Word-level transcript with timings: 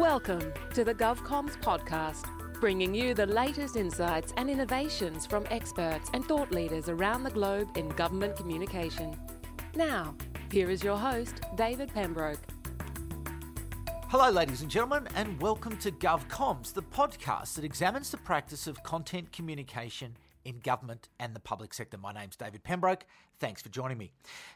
Welcome 0.00 0.54
to 0.72 0.82
the 0.82 0.94
GovComms 0.94 1.60
podcast, 1.60 2.24
bringing 2.58 2.94
you 2.94 3.12
the 3.12 3.26
latest 3.26 3.76
insights 3.76 4.32
and 4.38 4.48
innovations 4.48 5.26
from 5.26 5.44
experts 5.50 6.08
and 6.14 6.24
thought 6.24 6.50
leaders 6.52 6.88
around 6.88 7.22
the 7.22 7.30
globe 7.30 7.68
in 7.76 7.90
government 7.90 8.34
communication. 8.34 9.14
Now, 9.76 10.14
here 10.50 10.70
is 10.70 10.82
your 10.82 10.96
host, 10.96 11.42
David 11.54 11.92
Pembroke. 11.92 12.40
Hello, 14.08 14.30
ladies 14.30 14.62
and 14.62 14.70
gentlemen, 14.70 15.06
and 15.16 15.38
welcome 15.38 15.76
to 15.76 15.92
GovComms, 15.92 16.72
the 16.72 16.82
podcast 16.82 17.56
that 17.56 17.64
examines 17.64 18.10
the 18.10 18.16
practice 18.16 18.66
of 18.66 18.82
content 18.82 19.30
communication 19.32 20.16
in 20.46 20.60
government 20.60 21.10
and 21.18 21.36
the 21.36 21.40
public 21.40 21.74
sector. 21.74 21.98
My 21.98 22.14
name's 22.14 22.36
David 22.36 22.64
Pembroke. 22.64 23.04
Thanks 23.38 23.60
for 23.60 23.68
joining 23.68 23.98
me. 23.98 24.12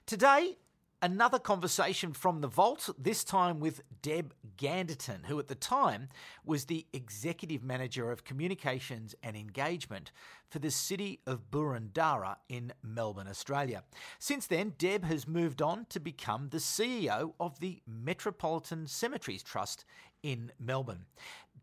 Today, 0.06 0.56
Another 1.04 1.38
conversation 1.38 2.14
from 2.14 2.40
the 2.40 2.48
vault, 2.48 2.88
this 2.98 3.24
time 3.24 3.60
with 3.60 3.82
Deb 4.00 4.32
Ganderton, 4.56 5.26
who 5.26 5.38
at 5.38 5.48
the 5.48 5.54
time 5.54 6.08
was 6.46 6.64
the 6.64 6.86
Executive 6.94 7.62
Manager 7.62 8.10
of 8.10 8.24
Communications 8.24 9.14
and 9.22 9.36
Engagement 9.36 10.12
for 10.48 10.60
the 10.60 10.70
city 10.70 11.20
of 11.26 11.50
Boroondara 11.50 12.36
in 12.48 12.72
Melbourne, 12.82 13.28
Australia. 13.28 13.84
Since 14.18 14.46
then, 14.46 14.72
Deb 14.78 15.04
has 15.04 15.28
moved 15.28 15.60
on 15.60 15.84
to 15.90 16.00
become 16.00 16.48
the 16.48 16.56
CEO 16.56 17.34
of 17.38 17.60
the 17.60 17.82
Metropolitan 17.86 18.86
Cemeteries 18.86 19.42
Trust 19.42 19.84
in 20.22 20.52
Melbourne. 20.58 21.04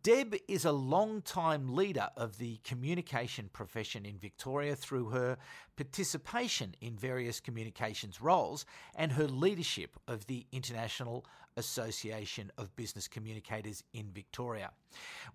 Deb 0.04 0.36
is 0.48 0.66
a 0.66 0.72
long-time 0.72 1.76
leader 1.76 2.10
of 2.16 2.38
the 2.38 2.60
communication 2.64 3.50
profession 3.54 4.06
in 4.06 4.18
Victoria 4.18 4.76
through 4.76 5.10
her 5.10 5.38
participation 5.84 6.76
in 6.80 6.96
various 6.96 7.40
communications 7.40 8.22
roles 8.22 8.68
and 8.94 9.12
her 9.12 9.28
leadership 9.28 9.98
of 10.08 10.28
the 10.28 10.46
International 10.52 11.26
Association 11.58 12.52
of 12.60 12.76
Business 12.76 13.08
Communicators 13.08 13.84
in 13.92 14.12
Victoria. 14.12 14.70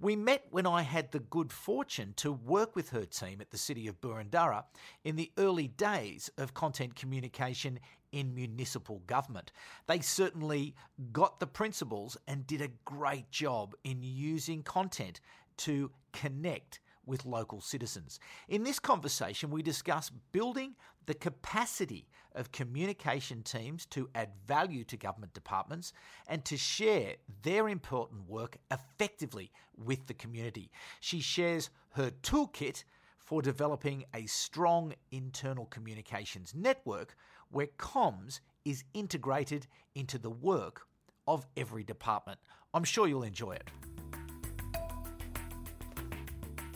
We 0.01 0.15
met 0.15 0.47
when 0.51 0.65
I 0.65 0.83
had 0.83 1.11
the 1.11 1.19
good 1.19 1.53
fortune 1.53 2.15
to 2.19 2.31
work 2.31 2.77
with 2.77 2.91
her 2.91 3.05
team 3.05 3.41
at 3.41 3.51
the 3.51 3.59
City 3.59 3.89
of 3.89 4.01
Boroondara 4.01 4.63
in 5.05 5.17
the 5.17 5.33
early 5.37 5.67
days 5.67 6.31
of 6.39 6.55
content 6.55 6.95
communication 6.95 7.81
in 8.13 8.33
municipal 8.33 9.03
government. 9.09 9.51
They 9.89 9.99
certainly 9.99 10.77
got 11.13 11.41
the 11.41 11.49
principles 11.49 12.17
and 12.29 12.47
did 12.47 12.61
a 12.61 12.71
great 12.85 13.33
job 13.33 13.75
in 13.83 13.99
using 14.01 14.63
content 14.63 15.21
to 15.59 15.91
connect 16.13 16.79
with 17.07 17.25
local 17.25 17.61
citizens. 17.61 18.21
In 18.49 18.65
this 18.65 18.79
conversation, 18.79 19.51
we 19.51 19.63
discuss 19.63 20.11
building 20.33 20.75
the 21.07 21.15
capacity 21.15 22.09
of 22.35 22.53
communication 22.53 23.43
teams 23.43 23.87
to 23.87 24.09
add 24.15 24.31
value 24.47 24.85
to 24.85 24.97
government 24.97 25.33
departments 25.33 25.93
and 26.29 26.45
to 26.45 26.57
share 26.57 27.15
their 27.43 27.69
important 27.69 28.29
work 28.29 28.59
effectively 28.71 29.51
with 29.77 30.07
the 30.07 30.15
community. 30.15 30.71
She 31.01 31.21
shares 31.21 31.71
her 31.93 32.11
toolkit 32.23 32.85
for 33.19 33.41
developing 33.43 34.05
a 34.15 34.27
strong 34.27 34.93
internal 35.11 35.67
communications 35.67 36.55
network 36.55 37.17
where 37.51 37.69
comms 37.79 38.41
is 38.65 38.85
integrated 38.95 39.67
into 39.95 40.19
the 40.19 40.31
work 40.31 40.83
of 41.27 41.47
every 41.57 41.85
department. 41.85 42.39
I'm 42.75 42.85
sure 42.85 43.09
you'll 43.09 43.23
enjoy 43.23 43.53
it. 43.53 43.71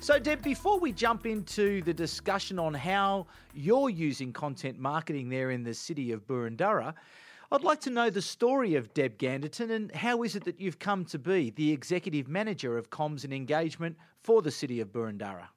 So, 0.03 0.19
Deb, 0.19 0.43
before 0.43 0.79
we 0.79 0.93
jump 0.93 1.27
into 1.27 1.83
the 1.83 1.93
discussion 1.93 2.59
on 2.59 2.73
how 2.73 3.27
you're 3.53 3.91
using 3.91 4.33
content 4.33 4.79
marketing 4.79 5.29
there 5.29 5.51
in 5.51 5.63
the 5.63 5.75
city 5.75 6.11
of 6.13 6.27
Boroondara, 6.27 6.95
I'd 7.53 7.63
like 7.63 7.81
to 7.83 7.91
know 7.91 8.09
the 8.09 8.23
story 8.23 8.77
of 8.77 8.95
Deb 8.95 9.19
Ganderton 9.19 9.71
and 9.71 9.95
how 9.95 10.23
is 10.23 10.37
it 10.37 10.45
that 10.45 10.59
you've 10.59 10.79
come 10.79 11.05
to 11.05 11.19
be 11.19 11.51
the 11.51 11.71
executive 11.71 12.29
manager 12.29 12.79
of 12.79 12.89
comms 12.89 13.25
and 13.25 13.33
engagement 13.35 13.99
for 14.23 14.41
the 14.41 14.51
city 14.51 14.81
of 14.81 14.89
Boroondara? 14.89 15.49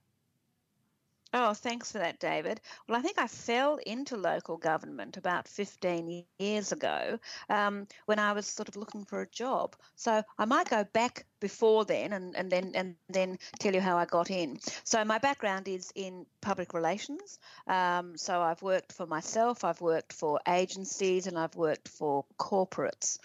Oh, 1.35 1.55
thanks 1.55 1.91
for 1.91 1.97
that, 1.97 2.19
David. 2.19 2.61
Well, 2.87 2.95
I 2.95 3.01
think 3.01 3.17
I 3.17 3.25
fell 3.25 3.77
into 3.87 4.17
local 4.17 4.55
government 4.55 5.17
about 5.17 5.47
15 5.47 6.25
years 6.37 6.71
ago 6.71 7.17
um, 7.49 7.87
when 8.05 8.19
I 8.19 8.33
was 8.33 8.45
sort 8.45 8.69
of 8.69 8.75
looking 8.75 9.03
for 9.03 9.21
a 9.21 9.27
job. 9.27 9.75
So 9.95 10.21
I 10.37 10.45
might 10.45 10.69
go 10.69 10.83
back 10.93 11.25
before 11.39 11.85
then 11.85 12.13
and, 12.13 12.35
and 12.37 12.51
then 12.51 12.71
and 12.75 12.95
then 13.09 13.39
tell 13.59 13.73
you 13.73 13.81
how 13.81 13.97
I 13.97 14.05
got 14.05 14.29
in. 14.29 14.59
So 14.83 15.03
my 15.05 15.17
background 15.17 15.67
is 15.67 15.91
in 15.95 16.27
public 16.39 16.75
relations. 16.75 17.39
Um, 17.65 18.15
so 18.15 18.39
I've 18.39 18.61
worked 18.61 18.93
for 18.93 19.07
myself, 19.07 19.63
I've 19.63 19.81
worked 19.81 20.13
for 20.13 20.39
agencies, 20.47 21.25
and 21.25 21.37
I've 21.39 21.55
worked 21.55 21.87
for 21.87 22.25
corporates. 22.39 23.17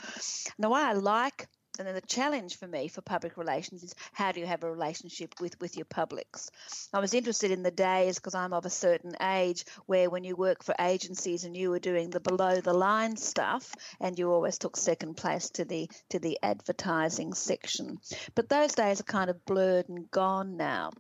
Now, 0.58 0.70
what 0.70 0.82
I 0.82 0.94
like 0.94 1.46
and 1.78 1.86
then 1.86 1.94
the 1.94 2.00
challenge 2.00 2.56
for 2.56 2.66
me 2.66 2.88
for 2.88 3.00
public 3.00 3.36
relations 3.36 3.82
is 3.82 3.94
how 4.12 4.32
do 4.32 4.40
you 4.40 4.46
have 4.46 4.64
a 4.64 4.70
relationship 4.70 5.34
with, 5.40 5.60
with 5.60 5.76
your 5.76 5.84
publics? 5.84 6.50
I 6.92 6.98
was 6.98 7.14
interested 7.14 7.50
in 7.50 7.62
the 7.62 7.70
days 7.70 8.16
because 8.16 8.34
I'm 8.34 8.52
of 8.52 8.66
a 8.66 8.70
certain 8.70 9.14
age 9.22 9.64
where 9.86 10.10
when 10.10 10.24
you 10.24 10.34
work 10.34 10.64
for 10.64 10.74
agencies 10.80 11.44
and 11.44 11.56
you 11.56 11.70
were 11.70 11.78
doing 11.78 12.10
the 12.10 12.20
below 12.20 12.60
the 12.60 12.74
line 12.74 13.16
stuff 13.16 13.74
and 14.00 14.18
you 14.18 14.30
always 14.30 14.58
took 14.58 14.76
second 14.76 15.16
place 15.16 15.50
to 15.50 15.64
the 15.64 15.88
to 16.10 16.18
the 16.18 16.38
advertising 16.42 17.34
section. 17.34 17.98
But 18.34 18.48
those 18.48 18.74
days 18.74 19.00
are 19.00 19.04
kind 19.04 19.30
of 19.30 19.44
blurred 19.44 19.88
and 19.88 20.10
gone 20.10 20.56
now. 20.56 20.90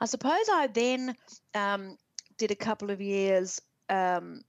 I 0.00 0.06
suppose 0.06 0.48
I 0.50 0.66
then 0.66 1.16
um, 1.54 1.96
did 2.38 2.50
a 2.50 2.56
couple 2.56 2.90
of 2.90 3.00
years 3.00 3.60
um, 3.88 4.42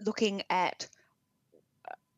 looking 0.00 0.42
at 0.50 0.86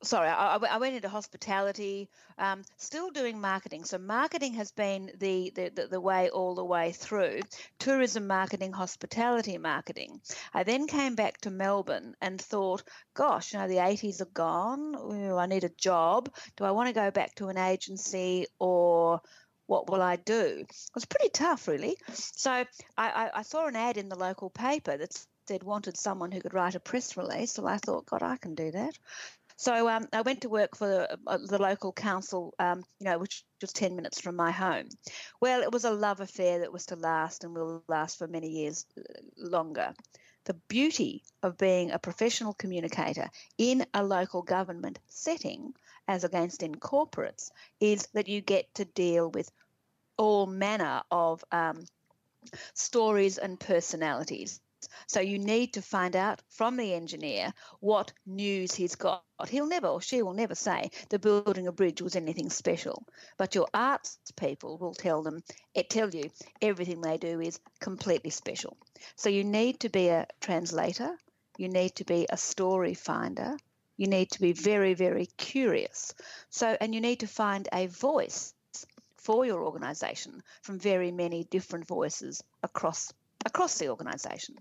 sorry, 0.04 0.28
I, 0.28 0.56
I, 0.56 0.78
went 0.78 0.94
into 0.94 1.08
hospitality, 1.08 2.08
um, 2.38 2.62
still 2.76 3.10
doing 3.10 3.40
marketing. 3.40 3.84
So 3.84 3.98
marketing 3.98 4.54
has 4.54 4.70
been 4.72 5.10
the, 5.18 5.52
the, 5.54 5.70
the, 5.70 5.86
the, 5.88 6.00
way 6.00 6.30
all 6.30 6.54
the 6.54 6.64
way 6.64 6.92
through. 6.92 7.40
Tourism 7.78 8.26
marketing, 8.26 8.72
hospitality 8.72 9.58
marketing. 9.58 10.20
I 10.52 10.62
then 10.62 10.86
came 10.86 11.14
back 11.14 11.38
to 11.42 11.50
Melbourne 11.50 12.14
and 12.20 12.40
thought, 12.40 12.82
gosh, 13.14 13.52
you 13.52 13.58
know, 13.58 13.68
the 13.68 13.76
80s 13.76 14.20
are 14.20 14.26
gone. 14.26 14.94
Ooh, 14.94 15.36
I 15.36 15.46
need 15.46 15.64
a 15.64 15.68
job. 15.70 16.30
Do 16.56 16.64
I 16.64 16.70
want 16.70 16.88
to 16.88 16.94
go 16.94 17.10
back 17.10 17.34
to 17.36 17.48
an 17.48 17.58
agency 17.58 18.46
or 18.58 19.20
what 19.66 19.90
will 19.90 20.02
I 20.02 20.16
do? 20.16 20.64
It 20.68 20.94
was 20.94 21.06
pretty 21.06 21.30
tough, 21.30 21.68
really. 21.68 21.96
So 22.12 22.50
I, 22.50 22.66
I, 22.96 23.30
I 23.34 23.42
saw 23.42 23.66
an 23.66 23.76
ad 23.76 23.96
in 23.96 24.08
the 24.08 24.18
local 24.18 24.50
paper 24.50 24.96
that 24.96 25.26
said 25.46 25.62
wanted 25.62 25.96
someone 25.96 26.32
who 26.32 26.40
could 26.40 26.54
write 26.54 26.74
a 26.74 26.80
press 26.80 27.16
release. 27.16 27.52
So 27.52 27.66
I 27.66 27.78
thought, 27.78 28.06
God, 28.06 28.22
I 28.22 28.36
can 28.36 28.54
do 28.54 28.70
that. 28.70 28.98
So 29.56 29.88
um, 29.88 30.08
I 30.12 30.22
went 30.22 30.40
to 30.42 30.48
work 30.48 30.76
for 30.76 30.88
the, 30.88 31.18
uh, 31.26 31.38
the 31.38 31.62
local 31.62 31.92
council, 31.92 32.54
um, 32.58 32.82
you 32.98 33.04
know, 33.04 33.18
which 33.18 33.44
was 33.60 33.72
10 33.72 33.94
minutes 33.94 34.20
from 34.20 34.36
my 34.36 34.50
home. 34.50 34.88
Well, 35.40 35.62
it 35.62 35.72
was 35.72 35.84
a 35.84 35.92
love 35.92 36.20
affair 36.20 36.60
that 36.60 36.72
was 36.72 36.86
to 36.86 36.96
last 36.96 37.44
and 37.44 37.54
will 37.54 37.84
last 37.88 38.18
for 38.18 38.26
many 38.26 38.48
years 38.48 38.84
uh, 38.98 39.02
longer. 39.36 39.94
The 40.44 40.54
beauty 40.68 41.22
of 41.42 41.56
being 41.56 41.90
a 41.90 41.98
professional 41.98 42.52
communicator 42.52 43.30
in 43.56 43.86
a 43.94 44.02
local 44.02 44.42
government 44.42 44.98
setting, 45.06 45.72
as 46.08 46.24
against 46.24 46.62
in 46.62 46.74
corporates, 46.74 47.50
is 47.80 48.08
that 48.12 48.28
you 48.28 48.40
get 48.40 48.74
to 48.74 48.84
deal 48.84 49.30
with 49.30 49.50
all 50.16 50.46
manner 50.46 51.02
of 51.10 51.44
um, 51.50 51.84
stories 52.74 53.38
and 53.38 53.58
personalities. 53.58 54.60
So 55.06 55.20
you 55.20 55.38
need 55.38 55.74
to 55.74 55.82
find 55.82 56.16
out 56.16 56.42
from 56.48 56.76
the 56.76 56.94
engineer 56.94 57.52
what 57.80 58.12
news 58.26 58.74
he's 58.74 58.94
got. 58.94 59.22
He'll 59.48 59.66
never 59.66 59.88
or 59.88 60.00
she 60.00 60.22
will 60.22 60.34
never 60.34 60.54
say 60.54 60.90
the 61.08 61.18
building 61.18 61.66
a 61.66 61.72
bridge 61.72 62.02
was 62.02 62.16
anything 62.16 62.50
special. 62.50 63.06
But 63.36 63.54
your 63.54 63.68
arts 63.74 64.18
people 64.36 64.78
will 64.78 64.94
tell 64.94 65.22
them 65.22 65.42
it 65.74 65.90
tell 65.90 66.10
you 66.10 66.30
everything 66.62 67.00
they 67.00 67.18
do 67.18 67.40
is 67.40 67.60
completely 67.80 68.30
special. 68.30 68.76
So 69.16 69.28
you 69.28 69.44
need 69.44 69.80
to 69.80 69.88
be 69.88 70.08
a 70.08 70.26
translator, 70.40 71.16
you 71.58 71.68
need 71.68 71.96
to 71.96 72.04
be 72.04 72.26
a 72.30 72.36
story 72.36 72.94
finder, 72.94 73.56
you 73.96 74.06
need 74.06 74.30
to 74.32 74.40
be 74.40 74.52
very, 74.52 74.94
very 74.94 75.26
curious. 75.36 76.14
So 76.50 76.76
and 76.80 76.94
you 76.94 77.00
need 77.00 77.20
to 77.20 77.26
find 77.26 77.68
a 77.72 77.86
voice 77.86 78.54
for 79.16 79.46
your 79.46 79.64
organization 79.64 80.42
from 80.62 80.78
very 80.78 81.10
many 81.10 81.44
different 81.44 81.86
voices 81.86 82.42
across 82.62 83.12
across 83.44 83.78
the 83.78 83.88
organisation. 83.88 84.56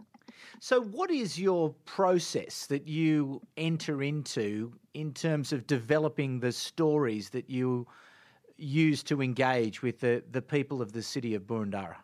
So, 0.60 0.82
what 0.82 1.12
is 1.12 1.40
your 1.40 1.74
process 1.86 2.68
that 2.68 2.88
you 2.88 3.42
enter 3.58 4.04
into 4.04 4.74
in 4.94 5.14
terms 5.14 5.54
of 5.54 5.68
developing 5.68 6.40
the 6.40 6.52
stories 6.52 7.30
that 7.32 7.50
you 7.50 7.88
use 8.58 9.04
to 9.04 9.22
engage 9.22 9.82
with 9.82 10.00
the, 10.00 10.24
the 10.32 10.42
people 10.42 10.82
of 10.82 10.92
the 10.92 11.02
city 11.02 11.36
of 11.36 11.44
Boroondara? 11.44 11.96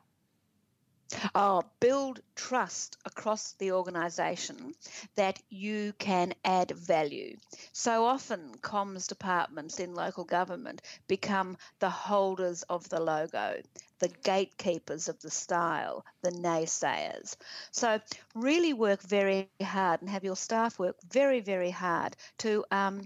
Oh, 1.34 1.64
build 1.80 2.22
trust 2.36 2.98
across 3.04 3.54
the 3.54 3.72
organisation 3.72 4.76
that 5.16 5.40
you 5.50 5.94
can 5.94 6.36
add 6.46 6.70
value. 6.72 7.36
So 7.74 8.06
often, 8.06 8.54
comms 8.62 9.08
departments 9.08 9.80
in 9.80 9.96
local 9.96 10.24
government 10.24 10.84
become 11.08 11.58
the 11.80 11.90
holders 11.90 12.62
of 12.64 12.88
the 12.90 13.00
logo, 13.00 13.60
the 13.98 14.10
gatekeepers 14.24 15.10
of 15.10 15.20
the 15.20 15.32
style, 15.32 16.06
the 16.22 16.32
naysayers. 16.32 17.36
So, 17.72 18.00
really 18.36 18.74
work 18.74 19.02
very 19.02 19.50
hard 19.64 20.02
and 20.02 20.10
have 20.12 20.24
your 20.24 20.36
staff 20.36 20.78
work 20.78 20.96
very, 21.10 21.40
very 21.40 21.72
hard 21.72 22.16
to 22.40 22.64
um, 22.70 23.02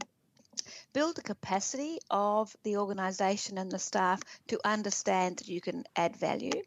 build 0.91 1.15
the 1.15 1.21
capacity 1.21 1.99
of 2.09 2.55
the 2.63 2.77
organisation 2.77 3.57
and 3.57 3.71
the 3.71 3.79
staff 3.79 4.21
to 4.47 4.59
understand 4.63 5.37
that 5.37 5.47
you 5.47 5.61
can 5.61 5.83
add 5.95 6.15
value, 6.15 6.61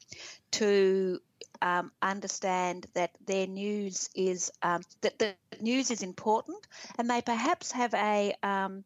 to 0.50 1.20
um, 1.62 1.90
understand 2.02 2.86
that 2.94 3.10
their 3.26 3.46
news 3.46 4.08
is 4.14 4.52
um, 4.62 4.82
that 5.00 5.18
the 5.18 5.34
news 5.60 5.90
is 5.90 6.02
important, 6.02 6.66
and 6.98 7.08
they 7.08 7.22
perhaps 7.22 7.72
have 7.72 7.94
a, 7.94 8.34
um, 8.42 8.84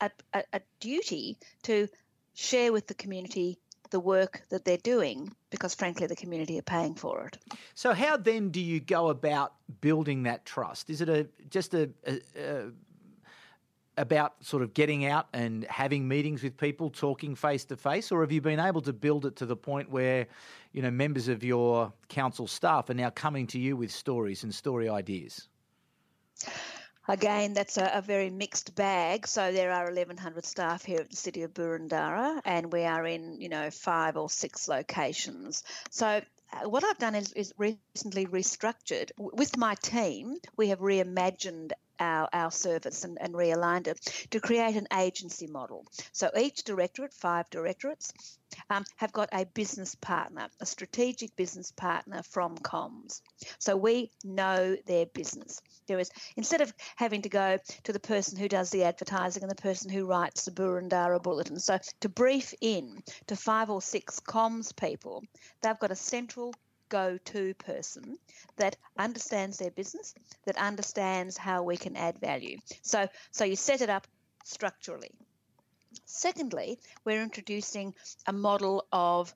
a, 0.00 0.10
a, 0.32 0.44
a 0.54 0.60
duty 0.80 1.36
to 1.62 1.88
share 2.34 2.72
with 2.72 2.86
the 2.86 2.94
community 2.94 3.58
the 3.90 4.00
work 4.00 4.42
that 4.50 4.64
they're 4.64 4.76
doing 4.78 5.32
because 5.50 5.72
frankly 5.72 6.06
the 6.08 6.16
community 6.16 6.58
are 6.58 6.62
paying 6.62 6.96
for 6.96 7.26
it. 7.26 7.38
So 7.74 7.92
how 7.92 8.16
then 8.16 8.50
do 8.50 8.60
you 8.60 8.80
go 8.80 9.08
about 9.08 9.52
building 9.80 10.24
that 10.24 10.44
trust? 10.44 10.90
Is 10.90 11.00
it 11.00 11.08
a 11.08 11.28
just 11.48 11.74
a, 11.74 11.90
a, 12.04 12.20
a 12.36 12.70
about 13.96 14.34
sort 14.44 14.62
of 14.62 14.74
getting 14.74 15.04
out 15.04 15.28
and 15.32 15.64
having 15.64 16.06
meetings 16.08 16.42
with 16.42 16.56
people, 16.56 16.90
talking 16.90 17.34
face 17.34 17.64
to 17.66 17.76
face, 17.76 18.10
or 18.10 18.20
have 18.22 18.32
you 18.32 18.40
been 18.40 18.60
able 18.60 18.80
to 18.82 18.92
build 18.92 19.26
it 19.26 19.36
to 19.36 19.46
the 19.46 19.56
point 19.56 19.90
where, 19.90 20.26
you 20.72 20.82
know, 20.82 20.90
members 20.90 21.28
of 21.28 21.44
your 21.44 21.92
council 22.08 22.46
staff 22.46 22.90
are 22.90 22.94
now 22.94 23.10
coming 23.10 23.46
to 23.48 23.58
you 23.58 23.76
with 23.76 23.90
stories 23.90 24.42
and 24.42 24.54
story 24.54 24.88
ideas? 24.88 25.48
Again, 27.06 27.52
that's 27.52 27.76
a, 27.76 27.90
a, 27.94 28.00
very 28.00 28.30
mixed 28.30 28.74
bag. 28.74 29.26
So 29.26 29.52
there 29.52 29.70
are 29.70 29.84
1,100 29.84 30.44
staff 30.44 30.84
here 30.84 31.00
at 31.00 31.10
the 31.10 31.16
City 31.16 31.42
of 31.42 31.52
Boroondara, 31.52 32.40
and 32.46 32.72
we 32.72 32.84
are 32.84 33.06
in, 33.06 33.38
you 33.40 33.50
know, 33.50 33.70
five 33.70 34.16
or 34.16 34.30
six 34.30 34.68
locations. 34.68 35.64
So 35.90 36.06
uh, 36.06 36.68
what 36.68 36.82
I've 36.82 36.98
done 36.98 37.14
is, 37.14 37.32
is 37.32 37.52
recently 37.58 38.26
restructured 38.26 39.10
with 39.18 39.56
my 39.58 39.74
team. 39.82 40.36
We 40.56 40.68
have 40.68 40.80
reimagined 40.80 41.72
our, 42.00 42.28
our 42.32 42.50
service 42.50 43.04
and, 43.04 43.18
and 43.20 43.34
realigned 43.34 43.86
it 43.86 44.00
to 44.30 44.40
create 44.40 44.76
an 44.76 44.86
agency 44.96 45.46
model. 45.46 45.86
So 46.12 46.30
each 46.38 46.64
directorate, 46.64 47.12
five 47.12 47.48
directorates, 47.50 48.12
um, 48.70 48.84
have 48.96 49.12
got 49.12 49.28
a 49.32 49.46
business 49.46 49.94
partner, 49.94 50.48
a 50.60 50.66
strategic 50.66 51.34
business 51.36 51.72
partner 51.72 52.22
from 52.22 52.56
comms. 52.58 53.20
So 53.58 53.76
we 53.76 54.10
know 54.22 54.76
their 54.86 55.06
business. 55.06 55.60
There 55.86 55.98
is 55.98 56.10
instead 56.36 56.60
of 56.60 56.72
having 56.96 57.22
to 57.22 57.28
go 57.28 57.58
to 57.84 57.92
the 57.92 58.00
person 58.00 58.38
who 58.38 58.48
does 58.48 58.70
the 58.70 58.84
advertising 58.84 59.42
and 59.42 59.50
the 59.50 59.56
person 59.56 59.90
who 59.90 60.06
writes 60.06 60.44
the 60.44 60.50
Boroondara 60.50 61.22
bulletin. 61.22 61.58
So 61.58 61.78
to 62.00 62.08
brief 62.08 62.54
in 62.60 63.02
to 63.26 63.36
five 63.36 63.70
or 63.70 63.82
six 63.82 64.20
comms 64.20 64.74
people, 64.74 65.24
they've 65.62 65.78
got 65.78 65.90
a 65.90 65.96
central 65.96 66.54
go-to 66.88 67.54
person 67.54 68.18
that 68.56 68.76
understands 68.98 69.58
their 69.58 69.70
business, 69.70 70.14
that 70.44 70.56
understands 70.56 71.36
how 71.36 71.62
we 71.62 71.76
can 71.76 71.96
add 71.96 72.18
value. 72.18 72.58
So 72.82 73.08
so 73.30 73.44
you 73.44 73.56
set 73.56 73.80
it 73.80 73.90
up 73.90 74.06
structurally. 74.44 75.10
Secondly, 76.04 76.78
we're 77.04 77.22
introducing 77.22 77.94
a 78.26 78.32
model 78.32 78.86
of 78.92 79.34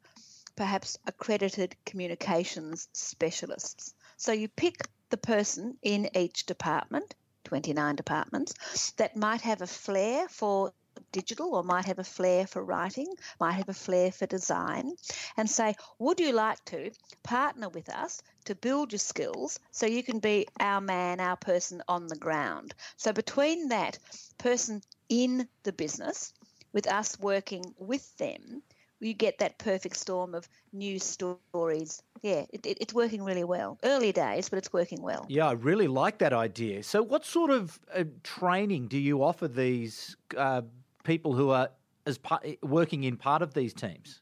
perhaps 0.57 0.99
accredited 1.07 1.77
communications 1.87 2.89
specialists. 2.93 3.95
So 4.17 4.33
you 4.33 4.49
pick 4.49 4.89
the 5.11 5.17
person 5.17 5.79
in 5.83 6.11
each 6.17 6.47
department, 6.47 7.15
29 7.45 7.95
departments, 7.95 8.93
that 8.97 9.17
might 9.17 9.43
have 9.43 9.63
a 9.63 9.67
flair 9.67 10.29
for 10.29 10.73
digital 11.13 11.55
or 11.55 11.63
might 11.63 11.85
have 11.85 11.99
a 11.99 12.05
flair 12.05 12.47
for 12.47 12.63
writing, 12.65 13.07
might 13.41 13.53
have 13.53 13.69
a 13.69 13.75
flair 13.75 14.13
for 14.13 14.27
design, 14.27 14.95
and 15.37 15.49
say, 15.49 15.75
Would 15.99 16.21
you 16.21 16.33
like 16.33 16.65
to 16.67 16.91
partner 17.23 17.69
with 17.69 17.89
us 17.89 18.23
to 18.45 18.55
build 18.55 18.93
your 18.93 18.99
skills 18.99 19.59
so 19.71 19.87
you 19.87 20.03
can 20.03 20.19
be 20.19 20.47
our 20.61 20.81
man, 20.81 21.21
our 21.21 21.37
person 21.37 21.83
on 21.89 22.07
the 22.07 22.17
ground? 22.17 22.75
So, 22.97 23.13
between 23.13 23.69
that 23.69 23.99
person 24.39 24.83
in 25.09 25.49
the 25.63 25.73
business, 25.73 26.33
with 26.73 26.87
us 26.87 27.19
working 27.19 27.75
with 27.79 28.17
them, 28.19 28.63
you 29.01 29.15
get 29.15 29.39
that 29.39 29.59
perfect 29.59 29.97
storm 29.97 30.35
of 30.35 30.49
news 30.73 31.05
stories. 31.05 32.03
Yeah, 32.23 32.45
it, 32.51 32.67
it, 32.67 32.79
it's 32.81 32.95
working 32.95 33.23
really 33.23 33.45
well. 33.45 33.79
Early 33.83 34.13
days, 34.13 34.49
but 34.49 34.59
it's 34.59 34.73
working 34.73 35.03
well. 35.03 35.27
Yeah, 35.29 35.49
I 35.49 35.53
really 35.53 35.89
like 35.89 36.19
that 36.19 36.33
idea. 36.33 36.83
So, 36.83 37.03
what 37.03 37.25
sort 37.25 37.51
of 37.51 37.79
uh, 37.95 38.05
training 38.23 38.89
do 38.89 38.99
you 38.99 39.23
offer 39.23 39.47
these 39.47 40.17
uh, 40.37 40.63
people 41.09 41.35
who 41.35 41.51
are 41.51 41.71
as 42.07 42.19
part, 42.19 42.47
working 42.63 43.03
in 43.05 43.17
part 43.17 43.43
of 43.43 43.55
these 43.55 43.73
teams? 43.73 44.21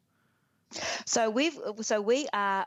So 1.05 1.29
we've 1.29 1.59
so 1.83 2.01
we 2.01 2.29
are 2.33 2.67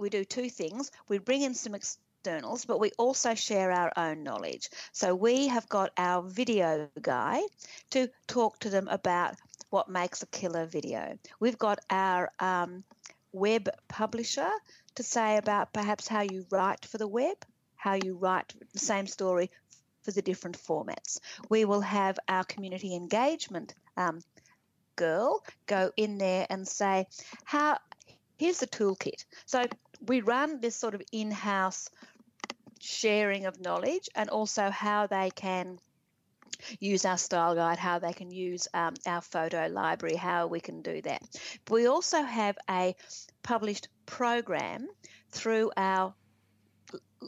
we 0.00 0.08
do 0.10 0.24
two 0.24 0.48
things. 0.48 0.92
We 1.08 1.18
bring 1.18 1.42
in 1.42 1.54
some 1.54 1.74
externals, 1.74 2.64
but 2.64 2.78
we 2.78 2.90
also 2.98 3.34
share 3.34 3.70
our 3.72 3.92
own 3.96 4.22
knowledge. 4.22 4.70
So 4.92 5.14
we 5.14 5.48
have 5.48 5.68
got 5.68 5.90
our 5.96 6.22
video 6.22 6.88
guy 7.00 7.42
to 7.90 8.08
talk 8.26 8.60
to 8.60 8.70
them 8.70 8.88
about 8.88 9.34
what 9.70 9.88
makes 9.88 10.22
a 10.22 10.26
killer 10.26 10.66
video. 10.66 11.18
We've 11.40 11.58
got 11.58 11.80
our 11.90 12.30
um, 12.40 12.84
web 13.32 13.68
publisher 13.88 14.50
to 14.94 15.02
say 15.02 15.36
about 15.36 15.72
perhaps 15.72 16.06
how 16.06 16.22
you 16.22 16.46
write 16.50 16.84
for 16.84 16.98
the 16.98 17.08
web, 17.08 17.36
how 17.76 17.94
you 17.94 18.16
write 18.16 18.54
the 18.72 18.78
same 18.78 19.06
story 19.06 19.50
for 20.04 20.12
the 20.12 20.22
different 20.22 20.58
formats. 20.58 21.18
We 21.48 21.64
will 21.64 21.80
have 21.80 22.18
our 22.28 22.44
community 22.44 22.94
engagement 22.94 23.74
um, 23.96 24.20
girl 24.96 25.42
go 25.66 25.90
in 25.96 26.18
there 26.18 26.46
and 26.50 26.66
say, 26.66 27.06
"How? 27.44 27.78
Here's 28.38 28.58
the 28.58 28.66
toolkit." 28.66 29.24
So 29.46 29.64
we 30.06 30.20
run 30.20 30.60
this 30.60 30.76
sort 30.76 30.94
of 30.94 31.02
in-house 31.12 31.88
sharing 32.80 33.46
of 33.46 33.60
knowledge, 33.60 34.08
and 34.14 34.30
also 34.30 34.70
how 34.70 35.06
they 35.06 35.30
can 35.30 35.78
use 36.78 37.04
our 37.04 37.18
style 37.18 37.54
guide, 37.54 37.78
how 37.78 37.98
they 37.98 38.12
can 38.12 38.30
use 38.30 38.68
um, 38.74 38.94
our 39.06 39.20
photo 39.20 39.66
library, 39.66 40.16
how 40.16 40.46
we 40.46 40.60
can 40.60 40.82
do 40.82 41.00
that. 41.02 41.22
We 41.70 41.86
also 41.86 42.22
have 42.22 42.56
a 42.70 42.94
published 43.42 43.88
program 44.06 44.88
through 45.30 45.72
our 45.76 46.14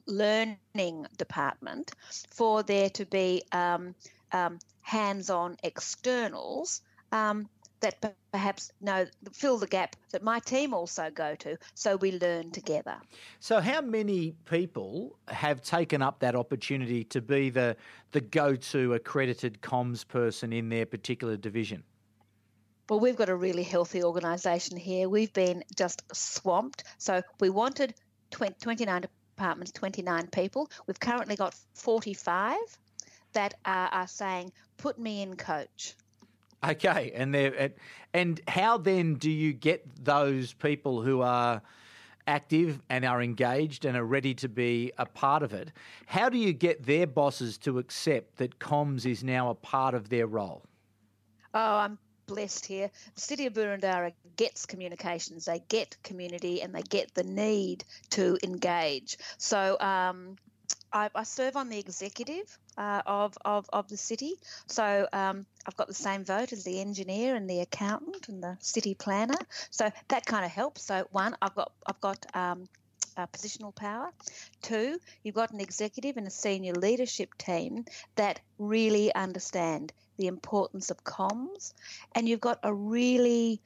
learning 0.07 1.07
department 1.17 1.93
for 2.31 2.63
there 2.63 2.91
to 2.91 3.05
be 3.07 3.43
um, 3.53 3.95
um, 4.33 4.59
hands-on 4.83 5.57
externals 5.63 6.83
um, 7.13 7.49
that 7.81 8.15
perhaps 8.33 8.73
know 8.81 9.07
fill 9.33 9.59
the 9.59 9.67
gap 9.67 9.97
that 10.11 10.23
my 10.23 10.39
team 10.41 10.73
also 10.73 11.11
go 11.11 11.35
to 11.35 11.57
so 11.75 11.97
we 11.97 12.19
learn 12.19 12.51
together 12.51 12.97
so 13.39 13.61
how 13.61 13.81
many 13.81 14.33
people 14.47 15.19
have 15.29 15.63
taken 15.63 16.01
up 16.01 16.19
that 16.21 16.35
opportunity 16.35 17.05
to 17.05 17.21
be 17.21 17.51
the 17.51 17.77
the 18.13 18.21
go-to 18.21 18.95
accredited 18.95 19.61
comms 19.61 20.07
person 20.07 20.53
in 20.53 20.69
their 20.69 20.87
particular 20.87 21.37
division 21.37 21.83
well, 22.89 23.01
we've 23.01 23.17
got 23.17 23.29
a 23.29 23.35
really 23.35 23.65
healthy 23.65 24.05
organisation 24.05 24.77
here. 24.77 25.09
We've 25.09 25.33
been 25.33 25.65
just 25.75 26.03
swamped. 26.15 26.85
So 26.99 27.21
we 27.41 27.51
wanted 27.51 27.95
20, 28.31 28.55
29 28.61 29.05
departments, 29.37 29.73
29 29.73 30.29
people. 30.29 30.71
We've 30.87 30.99
currently 30.99 31.37
got 31.37 31.55
45 31.75 32.57
that 33.35 33.55
are, 33.65 33.89
are 33.89 34.07
saying, 34.09 34.53
put 34.79 34.99
me 34.99 35.23
in 35.23 35.37
coach. 35.37 35.95
Okay, 36.67 37.13
and 37.15 37.35
they 37.35 37.71
and 38.15 38.41
how 38.49 38.79
then 38.79 39.15
do 39.15 39.31
you 39.31 39.53
get 39.53 39.85
those 40.05 40.55
people 40.55 41.03
who 41.03 41.21
are 41.21 41.61
active 42.27 42.81
and 42.89 43.05
are 43.05 43.23
engaged 43.23 43.85
and 43.85 43.97
are 43.97 44.05
ready 44.05 44.35
to 44.35 44.49
be 44.49 44.91
a 44.97 45.05
part 45.05 45.43
of 45.43 45.53
it? 45.53 45.71
How 46.07 46.31
do 46.31 46.39
you 46.39 46.55
get 46.55 46.85
their 46.85 47.07
bosses 47.07 47.59
to 47.59 47.79
accept 47.79 48.39
that 48.39 48.59
comms 48.59 49.05
is 49.05 49.23
now 49.23 49.51
a 49.51 49.55
part 49.55 49.95
of 49.95 50.09
their 50.09 50.27
role? 50.27 50.65
Oh, 51.53 51.77
I'm 51.77 51.99
blessed 52.27 52.65
here. 52.65 52.91
The 53.15 53.21
city 53.21 53.47
of 53.47 53.53
Boroondara 53.53 54.13
gets 54.37 54.67
communications, 54.67 55.47
they 55.47 55.63
get 55.69 55.97
community, 56.03 56.63
and 56.63 56.75
they 56.75 56.83
get 56.83 57.15
the 57.15 57.25
need 57.25 57.85
to 58.11 58.39
engage. 58.43 59.19
So 59.39 59.79
um, 59.81 60.37
I, 60.93 61.11
I, 61.15 61.23
serve 61.25 61.57
on 61.57 61.69
the 61.69 61.79
executive 61.79 62.59
uh, 62.79 63.03
of, 63.07 63.37
of, 63.45 63.69
of 63.73 63.89
the 63.89 63.97
city. 63.97 64.35
So 64.67 65.09
um, 65.13 65.47
I've 65.67 65.77
got 65.77 65.89
the 65.89 65.95
same 65.95 66.25
vote 66.25 66.53
as 66.53 66.65
the 66.65 66.81
engineer 66.81 67.35
and 67.35 67.49
the 67.49 67.61
accountant 67.61 68.29
and 68.29 68.43
the 68.43 68.57
city 68.61 68.95
planner. 68.95 69.39
So 69.71 69.91
that 70.09 70.27
kind 70.27 70.45
of 70.45 70.51
helps. 70.51 70.83
So 70.85 71.07
one, 71.11 71.37
I've 71.43 71.55
got 71.55 71.73
I've 71.87 72.01
got 72.01 72.25
um, 72.35 72.69
uh, 73.17 73.27
positional 73.27 73.75
power. 73.75 74.11
Two, 74.63 74.99
you've 75.23 75.35
got 75.35 75.53
an 75.53 75.61
executive 75.61 76.17
and 76.17 76.27
a 76.27 76.31
senior 76.31 76.75
leadership 76.75 77.37
team 77.39 77.85
that 78.17 78.41
really 78.59 79.15
understand 79.15 79.93
the 80.19 80.27
importance 80.27 80.91
of 80.91 81.05
comms, 81.05 81.75
and 82.15 82.29
you've 82.29 82.41
got 82.41 82.59
a 82.63 82.73
really 82.73 83.61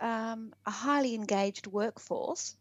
um, 0.00 0.52
a 0.66 0.70
highly 0.70 1.14
engaged 1.14 1.66
workforce 1.66 2.54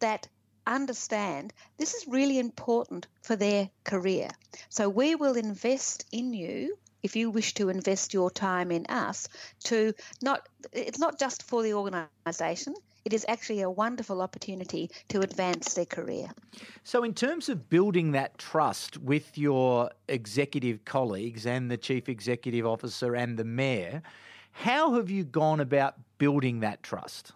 that 0.00 0.28
understand 0.66 1.52
this 1.78 1.94
is 1.94 2.06
really 2.06 2.38
important 2.38 3.06
for 3.22 3.36
their 3.36 3.70
career. 3.84 4.28
So 4.68 4.88
we 4.88 5.14
will 5.14 5.34
invest 5.34 6.06
in 6.12 6.32
you 6.32 6.76
if 7.02 7.16
you 7.16 7.30
wish 7.30 7.54
to 7.54 7.70
invest 7.70 8.12
your 8.12 8.30
time 8.30 8.70
in 8.70 8.86
us 8.86 9.28
to 9.64 9.94
not 10.22 10.48
it's 10.72 10.98
not 10.98 11.18
just 11.18 11.42
for 11.42 11.62
the 11.62 11.74
organization 11.74 12.74
it 13.04 13.12
is 13.12 13.24
actually 13.28 13.62
a 13.62 13.70
wonderful 13.70 14.20
opportunity 14.20 14.90
to 15.08 15.20
advance 15.20 15.74
their 15.74 15.86
career. 15.86 16.28
So, 16.84 17.02
in 17.02 17.14
terms 17.14 17.48
of 17.48 17.70
building 17.70 18.12
that 18.12 18.38
trust 18.38 18.98
with 18.98 19.38
your 19.38 19.90
executive 20.08 20.84
colleagues 20.84 21.46
and 21.46 21.70
the 21.70 21.76
chief 21.76 22.08
executive 22.08 22.66
officer 22.66 23.14
and 23.14 23.38
the 23.38 23.44
mayor, 23.44 24.02
how 24.52 24.94
have 24.94 25.10
you 25.10 25.24
gone 25.24 25.60
about 25.60 25.94
building 26.18 26.60
that 26.60 26.82
trust? 26.82 27.32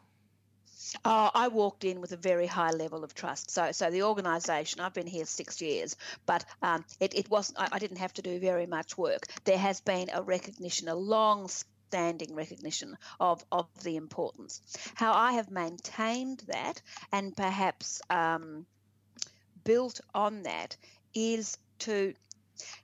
Uh, 1.04 1.30
I 1.35 1.49
walked 1.49 1.85
in 1.85 2.00
with 2.00 2.12
a 2.12 2.16
very 2.16 2.47
high 2.47 2.71
level 2.71 3.02
of 3.02 3.14
trust. 3.14 3.50
So, 3.50 3.73
so 3.73 3.90
the 3.90 4.04
organisation. 4.04 4.80
I've 4.80 4.94
been 4.94 5.06
here 5.06 5.25
six 5.25 5.61
years, 5.61 5.97
but 6.26 6.44
um, 6.62 6.85
it, 7.00 7.14
it 7.14 7.30
wasn't. 7.30 7.59
I, 7.59 7.68
I, 7.73 7.78
didn't 7.78 7.97
have 7.97 8.12
to 8.14 8.23
do 8.23 8.38
very 8.38 8.66
much 8.66 8.97
work. 8.97 9.26
There 9.44 9.59
has 9.59 9.80
been 9.80 10.11
a 10.12 10.23
recognition, 10.23 10.88
a 10.88 10.94
long 10.94 11.49
standing 11.49 12.35
recognition 12.35 12.97
of, 13.21 13.44
of 13.50 13.66
the 13.83 13.97
importance. 13.97 14.61
How 14.94 15.12
I 15.12 15.33
have 15.33 15.50
maintained 15.50 16.42
that 16.49 16.83
and 17.12 17.37
perhaps 17.37 18.02
um, 18.11 18.66
built 19.64 20.00
on 20.14 20.42
that 20.42 20.76
is 21.14 21.56
to, 21.80 22.14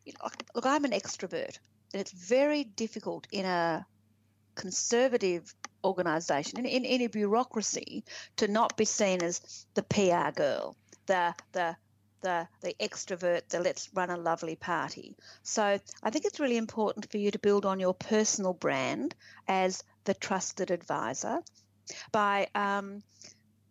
you 0.04 0.12
know, 0.12 0.28
look, 0.54 0.66
I'm 0.66 0.84
an 0.84 0.92
extrovert, 0.92 1.58
and 1.92 2.00
it's 2.00 2.12
very 2.12 2.64
difficult 2.64 3.26
in 3.32 3.46
a 3.46 3.86
conservative 4.54 5.54
organisation, 5.84 6.58
in, 6.58 6.66
in 6.66 6.84
any 6.84 7.06
bureaucracy, 7.06 8.04
to 8.36 8.48
not 8.48 8.76
be 8.76 8.84
seen 8.84 9.22
as 9.22 9.66
the 9.74 9.82
PR 9.82 10.30
girl, 10.34 10.76
the 11.06 11.34
the 11.52 11.76
the 12.22 12.46
the 12.60 12.74
extrovert, 12.80 13.48
the 13.48 13.60
let's 13.60 13.88
run 13.94 14.10
a 14.10 14.16
lovely 14.16 14.56
party. 14.56 15.16
So 15.42 15.78
I 16.02 16.10
think 16.10 16.24
it's 16.24 16.40
really 16.40 16.56
important 16.56 17.10
for 17.10 17.18
you 17.18 17.30
to 17.30 17.38
build 17.38 17.64
on 17.64 17.80
your 17.80 17.94
personal 17.94 18.52
brand 18.52 19.14
as 19.48 19.82
the 20.04 20.14
trusted 20.14 20.70
advisor 20.70 21.40
by 22.12 22.48
um, 22.54 23.02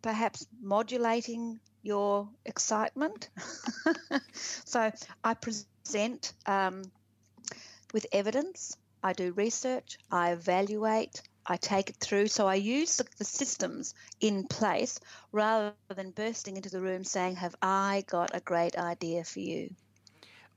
perhaps 0.02 0.46
modulating 0.60 1.60
your 1.82 2.28
excitement. 2.44 3.30
so 4.32 4.90
I 5.24 5.34
present 5.34 6.32
um, 6.46 6.82
with 7.92 8.06
evidence. 8.12 8.76
I 9.02 9.12
do 9.12 9.32
research. 9.32 9.98
I 10.10 10.32
evaluate. 10.32 11.22
I 11.46 11.56
take 11.56 11.90
it 11.90 11.96
through. 11.96 12.28
So 12.28 12.46
I 12.46 12.54
use 12.54 12.96
the, 12.96 13.06
the, 13.18 13.24
systems 13.24 13.94
in 14.20 14.46
place 14.46 15.00
rather 15.32 15.72
than 15.94 16.10
bursting 16.10 16.56
into 16.56 16.70
the 16.70 16.80
room 16.80 17.02
saying, 17.02 17.36
Have 17.36 17.56
I 17.62 18.04
got 18.06 18.30
a 18.34 18.40
great 18.40 18.76
idea 18.76 19.24
for 19.24 19.40
you? 19.40 19.74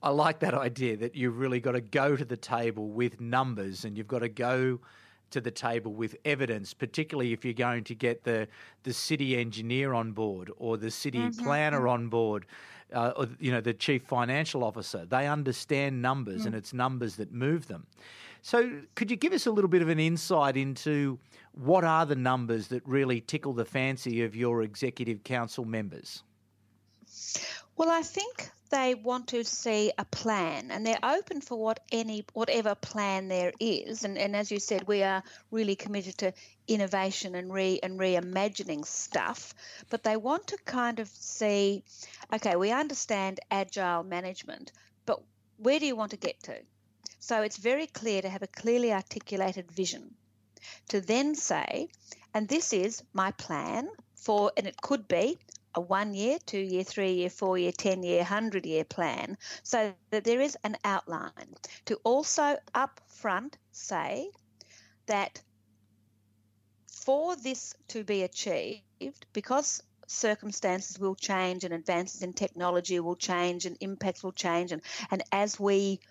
I 0.01 0.09
like 0.09 0.39
that 0.39 0.53
idea 0.53 0.97
that 0.97 1.15
you've 1.15 1.39
really 1.39 1.61
got 1.61 1.71
to 1.71 1.81
go 1.81 2.15
to 2.17 2.25
the 2.25 2.35
table 2.35 2.89
with 2.89 3.21
numbers 3.21 3.85
and 3.85 3.97
you've 3.97 4.07
got 4.07 4.19
to 4.19 4.29
go 4.29 4.81
to 5.31 5.41
the 5.41 5.49
table 5.49 5.93
with 5.93 6.15
evidence, 6.25 6.73
particularly 6.73 7.31
if 7.33 7.43
you're 7.43 7.53
going 7.53 7.85
to 7.85 7.95
get 7.95 8.23
the, 8.23 8.47
the 8.83 8.93
city 8.93 9.37
engineer 9.37 9.93
on 9.93 10.11
board 10.11 10.51
or 10.57 10.77
the 10.77 10.91
city 10.91 11.19
mm-hmm. 11.19 11.43
planner 11.43 11.79
mm-hmm. 11.79 11.89
on 11.89 12.09
board. 12.09 12.45
Uh, 12.93 13.11
or, 13.17 13.27
you 13.39 13.51
know 13.51 13.61
the 13.61 13.73
chief 13.73 14.03
financial 14.03 14.63
officer 14.63 15.03
they 15.05 15.25
understand 15.25 15.99
numbers 15.99 16.43
mm. 16.43 16.47
and 16.47 16.53
it's 16.53 16.73
numbers 16.73 17.15
that 17.15 17.31
move 17.31 17.67
them 17.67 17.87
so, 18.45 18.81
could 18.95 19.09
you 19.09 19.15
give 19.15 19.31
us 19.31 19.45
a 19.45 19.51
little 19.51 19.69
bit 19.69 19.81
of 19.81 19.87
an 19.87 20.01
insight 20.01 20.57
into 20.57 21.17
what 21.53 21.85
are 21.85 22.05
the 22.05 22.17
numbers 22.17 22.67
that 22.67 22.85
really 22.85 23.21
tickle 23.21 23.53
the 23.53 23.63
fancy 23.63 24.21
of 24.21 24.35
your 24.35 24.63
executive 24.63 25.23
council 25.23 25.63
members? 25.63 26.23
Well, 27.77 27.89
I 27.89 28.01
think 28.01 28.49
they 28.69 28.95
want 28.95 29.27
to 29.29 29.45
see 29.45 29.93
a 29.97 30.03
plan 30.03 30.71
and 30.71 30.85
they're 30.85 30.99
open 31.03 31.39
for 31.39 31.57
what 31.57 31.79
any 31.93 32.25
whatever 32.33 32.75
plan 32.75 33.29
there 33.29 33.53
is. 33.61 34.03
And, 34.03 34.17
and 34.17 34.35
as 34.35 34.51
you 34.51 34.59
said 34.59 34.89
we 34.89 35.03
are 35.03 35.23
really 35.49 35.77
committed 35.77 36.17
to 36.17 36.33
innovation 36.67 37.35
and 37.35 37.53
re 37.53 37.79
and 37.81 37.97
reimagining 37.97 38.85
stuff. 38.85 39.55
But 39.89 40.03
they 40.03 40.17
want 40.17 40.47
to 40.47 40.57
kind 40.65 40.99
of 40.99 41.07
see 41.07 41.85
okay 42.33 42.57
we 42.57 42.71
understand 42.71 43.39
agile 43.51 44.03
management 44.03 44.73
but 45.05 45.21
where 45.57 45.79
do 45.79 45.85
you 45.85 45.95
want 45.95 46.11
to 46.11 46.17
get 46.17 46.43
to 46.43 46.59
so 47.23 47.41
it's 47.41 47.55
very 47.55 47.87
clear 47.87 48.21
to 48.21 48.27
have 48.27 48.43
a 48.43 48.47
clearly 48.47 48.91
articulated 48.91 49.71
vision. 49.71 50.13
To 50.89 50.99
then 50.99 51.35
say, 51.35 51.87
and 52.33 52.49
this 52.49 52.73
is 52.73 53.01
my 53.13 53.31
plan 53.31 53.87
for, 54.13 54.51
and 54.57 54.67
it 54.67 54.81
could 54.81 55.07
be 55.07 55.39
a 55.73 55.79
one 55.79 56.13
year, 56.13 56.37
two 56.45 56.59
year, 56.59 56.83
three 56.83 57.13
year, 57.13 57.29
four 57.29 57.57
year, 57.57 57.71
10 57.71 58.03
year, 58.03 58.17
100 58.17 58.65
year 58.65 58.83
plan, 58.83 59.37
so 59.63 59.93
that 60.09 60.25
there 60.25 60.41
is 60.41 60.57
an 60.65 60.75
outline. 60.83 61.55
To 61.85 61.95
also 62.03 62.57
up 62.75 62.99
front 63.07 63.57
say 63.71 64.29
that 65.05 65.41
for 66.91 67.37
this 67.37 67.73
to 67.87 68.03
be 68.03 68.23
achieved, 68.23 69.27
because 69.31 69.81
circumstances 70.07 70.99
will 70.99 71.15
change 71.15 71.63
and 71.63 71.73
advances 71.73 72.21
in 72.21 72.33
technology 72.33 72.99
will 72.99 73.15
change 73.15 73.65
and 73.65 73.77
impacts 73.79 74.23
will 74.23 74.33
change, 74.33 74.73
and, 74.73 74.81
and 75.09 75.23
as 75.31 75.57
we 75.57 76.01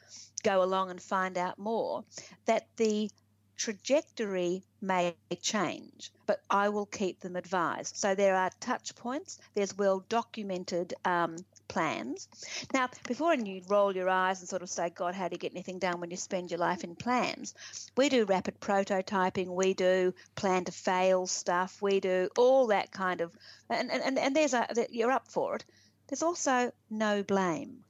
go 0.43 0.63
along 0.63 0.91
and 0.91 1.01
find 1.01 1.39
out 1.39 1.59
more, 1.59 2.05
that 2.47 2.67
the 2.77 3.11
trajectory 3.57 4.65
may 4.81 5.15
change, 5.41 6.11
but 6.27 6.41
I 6.51 6.69
will 6.71 6.87
keep 6.87 7.21
them 7.21 7.37
advised. 7.37 7.97
So 7.97 8.15
there 8.15 8.35
are 8.35 8.51
touch 8.59 8.95
points, 8.97 9.39
there's 9.55 9.77
well 9.79 10.05
documented 10.09 10.95
um, 11.05 11.37
plans. 11.69 12.29
Now, 12.75 12.89
before 13.07 13.35
you 13.35 13.63
roll 13.69 13.95
your 13.95 14.09
eyes 14.09 14.41
and 14.41 14.49
sort 14.49 14.63
of 14.63 14.69
say, 14.69 14.91
God, 14.91 15.15
how 15.15 15.29
do 15.29 15.35
you 15.35 15.39
get 15.39 15.53
anything 15.53 15.79
done 15.79 16.01
when 16.01 16.11
you 16.11 16.17
spend 16.17 16.51
your 16.51 16.59
life 16.59 16.83
in 16.83 16.97
plans? 16.97 17.55
We 17.97 18.09
do 18.09 18.25
rapid 18.25 18.61
prototyping, 18.61 19.47
we 19.47 19.75
do 19.75 20.13
plan 20.35 20.65
to 20.65 20.73
fail 20.73 21.29
stuff, 21.29 21.81
we 21.81 22.01
do 22.01 22.31
all 22.37 22.67
that 22.69 22.91
kind 22.91 23.21
of, 23.21 23.33
and, 23.71 23.93
and, 23.93 24.19
and 24.19 24.35
there's 24.35 24.55
a, 24.55 24.67
you're 24.91 25.13
up 25.13 25.29
for 25.29 25.57
it. 25.57 25.65
There's 26.09 26.23
also 26.23 26.73
no 26.91 27.23
blame 27.23 27.85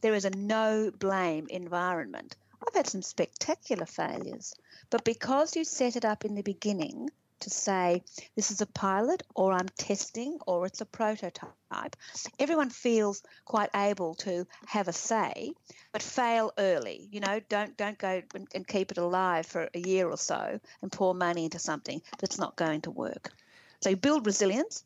there 0.00 0.14
is 0.14 0.24
a 0.24 0.30
no 0.30 0.90
blame 0.90 1.46
environment. 1.50 2.36
I've 2.66 2.74
had 2.74 2.86
some 2.86 3.02
spectacular 3.02 3.86
failures, 3.86 4.54
but 4.90 5.04
because 5.04 5.56
you 5.56 5.64
set 5.64 5.96
it 5.96 6.04
up 6.04 6.24
in 6.24 6.34
the 6.34 6.42
beginning 6.42 7.10
to 7.40 7.50
say 7.50 8.02
this 8.34 8.50
is 8.50 8.60
a 8.60 8.66
pilot 8.66 9.22
or 9.34 9.52
I'm 9.52 9.68
testing 9.76 10.38
or 10.46 10.66
it's 10.66 10.80
a 10.80 10.86
prototype, 10.86 11.96
everyone 12.38 12.70
feels 12.70 13.22
quite 13.44 13.70
able 13.74 14.14
to 14.16 14.46
have 14.66 14.88
a 14.88 14.92
say, 14.92 15.52
but 15.92 16.02
fail 16.02 16.52
early. 16.58 17.08
You 17.10 17.20
know, 17.20 17.40
don't 17.48 17.76
don't 17.76 17.98
go 17.98 18.22
and, 18.34 18.66
keep 18.66 18.90
it 18.90 18.98
alive 18.98 19.46
for 19.46 19.68
a 19.74 19.78
year 19.78 20.08
or 20.08 20.18
so 20.18 20.58
and 20.82 20.92
pour 20.92 21.14
money 21.14 21.44
into 21.44 21.58
something 21.58 22.02
that's 22.18 22.38
not 22.38 22.56
going 22.56 22.82
to 22.82 22.90
work. 22.90 23.32
So 23.80 23.90
you 23.90 23.96
build 23.96 24.26
resilience 24.26 24.82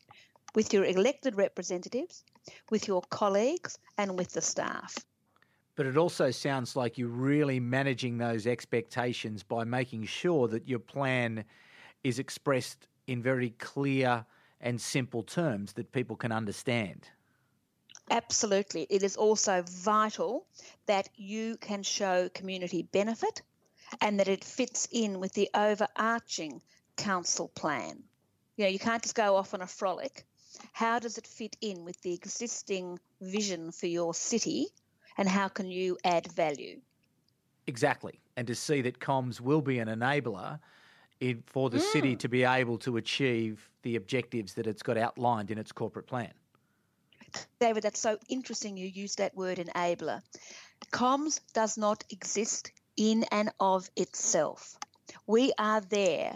with 0.53 0.73
your 0.73 0.85
elected 0.85 1.35
representatives 1.35 2.23
with 2.69 2.87
your 2.87 3.01
colleagues 3.09 3.77
and 3.97 4.17
with 4.17 4.33
the 4.33 4.41
staff. 4.41 4.95
But 5.75 5.85
it 5.87 5.97
also 5.97 6.29
sounds 6.29 6.75
like 6.75 6.97
you're 6.97 7.07
really 7.07 7.59
managing 7.59 8.17
those 8.17 8.45
expectations 8.45 9.41
by 9.41 9.63
making 9.63 10.05
sure 10.05 10.47
that 10.49 10.67
your 10.67 10.79
plan 10.79 11.45
is 12.03 12.19
expressed 12.19 12.87
in 13.07 13.23
very 13.23 13.51
clear 13.51 14.25
and 14.61 14.79
simple 14.79 15.23
terms 15.23 15.73
that 15.73 15.91
people 15.91 16.15
can 16.15 16.31
understand. 16.31 17.09
Absolutely. 18.11 18.85
It 18.89 19.03
is 19.03 19.15
also 19.15 19.63
vital 19.67 20.45
that 20.85 21.09
you 21.15 21.57
can 21.57 21.83
show 21.83 22.29
community 22.29 22.83
benefit 22.83 23.41
and 24.01 24.19
that 24.19 24.27
it 24.27 24.43
fits 24.43 24.87
in 24.91 25.19
with 25.19 25.33
the 25.33 25.49
overarching 25.53 26.61
council 26.97 27.47
plan. 27.49 28.03
You 28.57 28.65
know, 28.65 28.69
you 28.69 28.79
can't 28.79 29.01
just 29.01 29.15
go 29.15 29.35
off 29.35 29.53
on 29.53 29.61
a 29.61 29.67
frolic 29.67 30.25
how 30.73 30.99
does 30.99 31.17
it 31.17 31.25
fit 31.25 31.55
in 31.61 31.85
with 31.85 32.01
the 32.01 32.13
existing 32.13 32.99
vision 33.21 33.71
for 33.71 33.87
your 33.87 34.13
city 34.13 34.67
and 35.17 35.29
how 35.29 35.47
can 35.47 35.69
you 35.69 35.97
add 36.03 36.31
value? 36.31 36.81
Exactly. 37.67 38.19
And 38.35 38.47
to 38.47 38.55
see 38.55 38.81
that 38.81 38.99
comms 38.99 39.39
will 39.39 39.61
be 39.61 39.79
an 39.79 39.87
enabler 39.87 40.59
in, 41.19 41.43
for 41.45 41.69
the 41.69 41.77
mm. 41.77 41.91
city 41.91 42.15
to 42.17 42.27
be 42.27 42.43
able 42.43 42.77
to 42.79 42.97
achieve 42.97 43.69
the 43.83 43.95
objectives 43.95 44.55
that 44.55 44.67
it's 44.67 44.83
got 44.83 44.97
outlined 44.97 45.51
in 45.51 45.57
its 45.57 45.71
corporate 45.71 46.07
plan. 46.07 46.33
David, 47.59 47.83
that's 47.83 47.99
so 47.99 48.17
interesting 48.27 48.75
you 48.75 48.87
use 48.87 49.15
that 49.15 49.35
word 49.35 49.59
enabler. 49.59 50.21
Comms 50.91 51.39
does 51.53 51.77
not 51.77 52.03
exist 52.09 52.71
in 52.97 53.25
and 53.31 53.51
of 53.59 53.89
itself. 53.95 54.75
We 55.27 55.53
are 55.57 55.81
there 55.81 56.33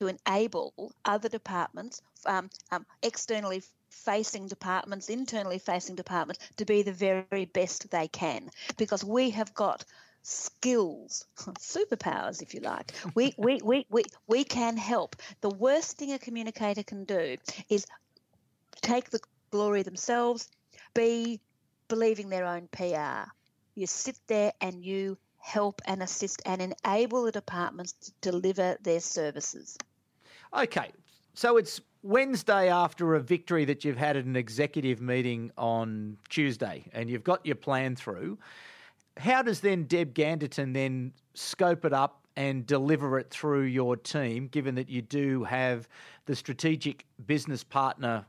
to 0.00 0.08
enable 0.08 0.92
other 1.04 1.28
departments, 1.28 2.02
um, 2.26 2.50
um, 2.70 2.84
externally 3.02 3.62
facing 3.96 4.46
departments, 4.46 5.08
internally 5.08 5.58
facing 5.58 5.96
departments, 5.96 6.44
to 6.56 6.64
be 6.64 6.82
the 6.82 6.92
very 6.92 7.46
best 7.46 7.90
they 7.90 8.08
can 8.08 8.50
because 8.76 9.04
we 9.04 9.30
have 9.30 9.52
got 9.54 9.84
skills, 10.22 11.26
superpowers, 11.58 12.42
if 12.42 12.52
you 12.52 12.60
like. 12.60 12.92
We, 13.14 13.34
we, 13.38 13.60
we, 13.62 13.86
we, 13.88 14.04
we 14.26 14.44
can 14.44 14.76
help. 14.76 15.16
The 15.40 15.50
worst 15.50 15.98
thing 15.98 16.12
a 16.12 16.18
communicator 16.18 16.82
can 16.82 17.04
do 17.04 17.36
is 17.68 17.86
take 18.82 19.10
the 19.10 19.20
glory 19.50 19.82
themselves, 19.82 20.48
be 20.94 21.40
believing 21.88 22.28
their 22.28 22.46
own 22.46 22.68
PR. 22.72 23.30
You 23.74 23.86
sit 23.86 24.18
there 24.26 24.52
and 24.60 24.84
you 24.84 25.16
help 25.38 25.80
and 25.86 26.02
assist 26.02 26.42
and 26.44 26.74
enable 26.84 27.22
the 27.22 27.32
departments 27.32 27.92
to 27.92 28.12
deliver 28.20 28.76
their 28.82 29.00
services. 29.00 29.78
Okay, 30.56 30.90
so 31.34 31.56
it's 31.56 31.80
Wednesday 32.06 32.70
after 32.70 33.16
a 33.16 33.20
victory 33.20 33.64
that 33.64 33.84
you've 33.84 33.96
had 33.96 34.16
at 34.16 34.24
an 34.24 34.36
executive 34.36 35.00
meeting 35.00 35.50
on 35.58 36.16
Tuesday 36.28 36.84
and 36.92 37.10
you've 37.10 37.24
got 37.24 37.44
your 37.44 37.56
plan 37.56 37.96
through, 37.96 38.38
how 39.16 39.42
does 39.42 39.60
then 39.60 39.84
Deb 39.84 40.14
Ganderton 40.14 40.72
then 40.72 41.12
scope 41.34 41.84
it 41.84 41.92
up 41.92 42.22
and 42.36 42.64
deliver 42.66 43.18
it 43.18 43.30
through 43.30 43.62
your 43.62 43.96
team, 43.96 44.46
given 44.46 44.74
that 44.76 44.88
you 44.88 45.02
do 45.02 45.42
have 45.44 45.88
the 46.26 46.36
strategic 46.36 47.06
business 47.26 47.64
partner 47.64 48.24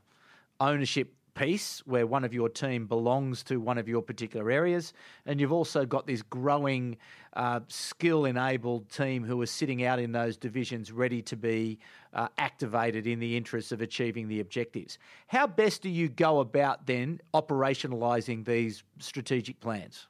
ownership 0.60 1.12
piece 1.38 1.80
where 1.86 2.06
one 2.06 2.24
of 2.24 2.34
your 2.34 2.48
team 2.48 2.86
belongs 2.86 3.44
to 3.44 3.60
one 3.60 3.78
of 3.78 3.88
your 3.88 4.02
particular 4.02 4.50
areas, 4.50 4.92
and 5.24 5.40
you've 5.40 5.52
also 5.52 5.86
got 5.86 6.06
this 6.06 6.22
growing 6.22 6.96
uh, 7.34 7.60
skill 7.68 8.24
enabled 8.24 8.88
team 8.90 9.22
who 9.22 9.40
are 9.40 9.46
sitting 9.46 9.84
out 9.84 10.00
in 10.00 10.10
those 10.10 10.36
divisions 10.36 10.90
ready 10.90 11.22
to 11.22 11.36
be 11.36 11.78
uh, 12.12 12.26
activated 12.38 13.06
in 13.06 13.20
the 13.20 13.36
interests 13.36 13.70
of 13.70 13.80
achieving 13.80 14.26
the 14.26 14.40
objectives. 14.40 14.98
How 15.28 15.46
best 15.46 15.82
do 15.82 15.88
you 15.88 16.08
go 16.08 16.40
about 16.40 16.86
then 16.86 17.20
operationalising 17.32 18.44
these 18.44 18.82
strategic 18.98 19.60
plans? 19.60 20.08